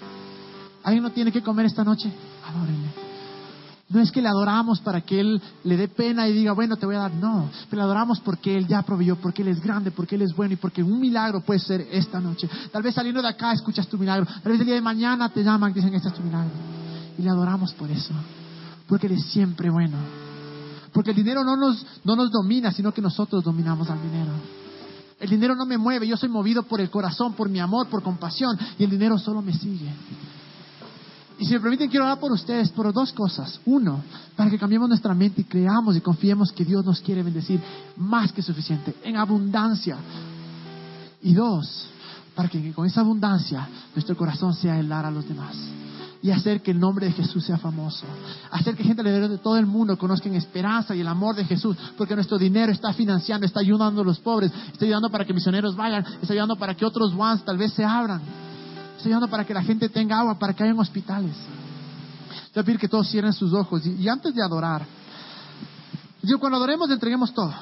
[0.83, 2.11] ¿Alguien no tiene que comer esta noche?
[2.47, 3.11] Adórenme.
[3.89, 6.85] No es que le adoramos para que Él le dé pena y diga, bueno, te
[6.85, 7.13] voy a dar.
[7.13, 10.33] No, pero le adoramos porque Él ya proveyó, porque Él es grande, porque Él es
[10.33, 12.49] bueno y porque un milagro puede ser esta noche.
[12.71, 14.25] Tal vez saliendo de acá escuchas tu milagro.
[14.25, 16.51] Tal vez el día de mañana te llaman y dicen, este es tu milagro.
[17.17, 18.13] Y le adoramos por eso.
[18.87, 19.97] Porque Él es siempre bueno.
[20.93, 24.31] Porque el dinero no nos, no nos domina, sino que nosotros dominamos al dinero.
[25.19, 28.01] El dinero no me mueve, yo soy movido por el corazón, por mi amor, por
[28.01, 29.93] compasión, y el dinero solo me sigue.
[31.37, 33.59] Y si me permiten, quiero hablar por ustedes por dos cosas.
[33.65, 34.03] Uno,
[34.35, 37.59] para que cambiemos nuestra mente y creamos y confiemos que Dios nos quiere bendecir
[37.97, 39.97] más que suficiente, en abundancia.
[41.21, 41.87] Y dos,
[42.35, 45.55] para que con esa abundancia nuestro corazón sea el dar a los demás.
[46.23, 48.05] Y hacer que el nombre de Jesús sea famoso.
[48.51, 51.75] Hacer que gente alrededor de todo el mundo conozcan esperanza y el amor de Jesús.
[51.97, 55.75] Porque nuestro dinero está financiando, está ayudando a los pobres, está ayudando para que misioneros
[55.75, 58.21] vayan, está ayudando para que otros ones tal vez se abran.
[58.97, 61.35] Está ayudando para que la gente tenga agua, para que hayan hospitales.
[61.35, 63.83] Yo voy a pedir que todos cierren sus ojos.
[63.85, 64.85] Y, y antes de adorar,
[66.21, 67.53] digo, cuando adoremos, entreguemos todo.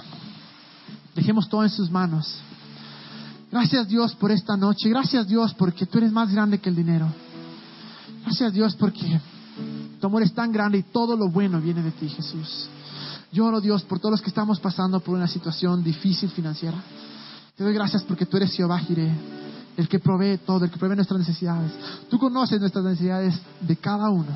[1.15, 2.41] Dejemos todo en sus manos.
[3.51, 4.89] Gracias Dios por esta noche.
[4.89, 7.07] Gracias Dios porque tú eres más grande que el dinero.
[8.23, 9.19] Gracias Dios porque
[9.99, 12.69] tu amor es tan grande y todo lo bueno viene de ti, Jesús.
[13.31, 16.81] Yo oro Dios por todos los que estamos pasando por una situación difícil financiera.
[17.55, 18.81] Te doy gracias porque tú eres Jehová
[19.77, 21.71] el que provee todo, el que provee nuestras necesidades.
[22.09, 24.31] Tú conoces nuestras necesidades de cada uno.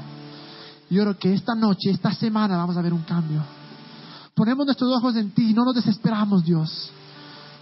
[0.90, 3.42] Y oro que esta noche, esta semana vamos a ver un cambio.
[4.36, 6.92] Ponemos nuestros ojos en ti, no nos desesperamos, Dios.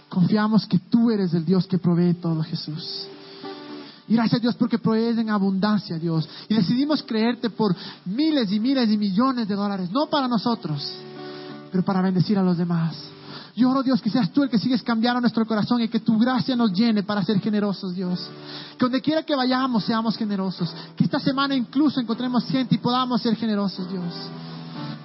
[0.08, 3.06] Confiamos que tú eres el Dios que provee todo, Jesús.
[4.12, 6.28] Gracias Dios porque provees en abundancia, Dios.
[6.48, 10.86] Y decidimos creerte por miles y miles y millones de dólares, no para nosotros,
[11.70, 12.94] pero para bendecir a los demás.
[13.56, 16.18] Yo oro, Dios, que seas tú el que sigues cambiando nuestro corazón y que tu
[16.18, 18.18] gracia nos llene para ser generosos, Dios.
[18.78, 20.74] Que donde quiera que vayamos seamos generosos.
[20.94, 24.12] Que esta semana incluso encontremos gente y podamos ser generosos, Dios.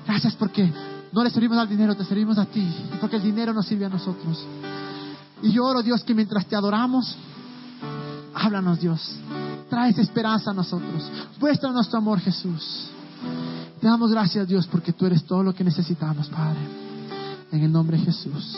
[0.05, 0.71] Gracias porque
[1.13, 2.61] no le servimos al dinero, te servimos a ti.
[2.61, 4.45] Y porque el dinero nos sirve a nosotros.
[5.43, 7.17] Y yo oro, Dios, que mientras te adoramos,
[8.37, 9.01] háblanos, Dios.
[9.69, 11.03] Traes esperanza a nosotros.
[11.39, 12.89] Muestra nuestro amor, Jesús.
[13.79, 16.59] Te damos gracias, Dios, porque tú eres todo lo que necesitamos, Padre.
[17.51, 18.55] En el nombre de Jesús.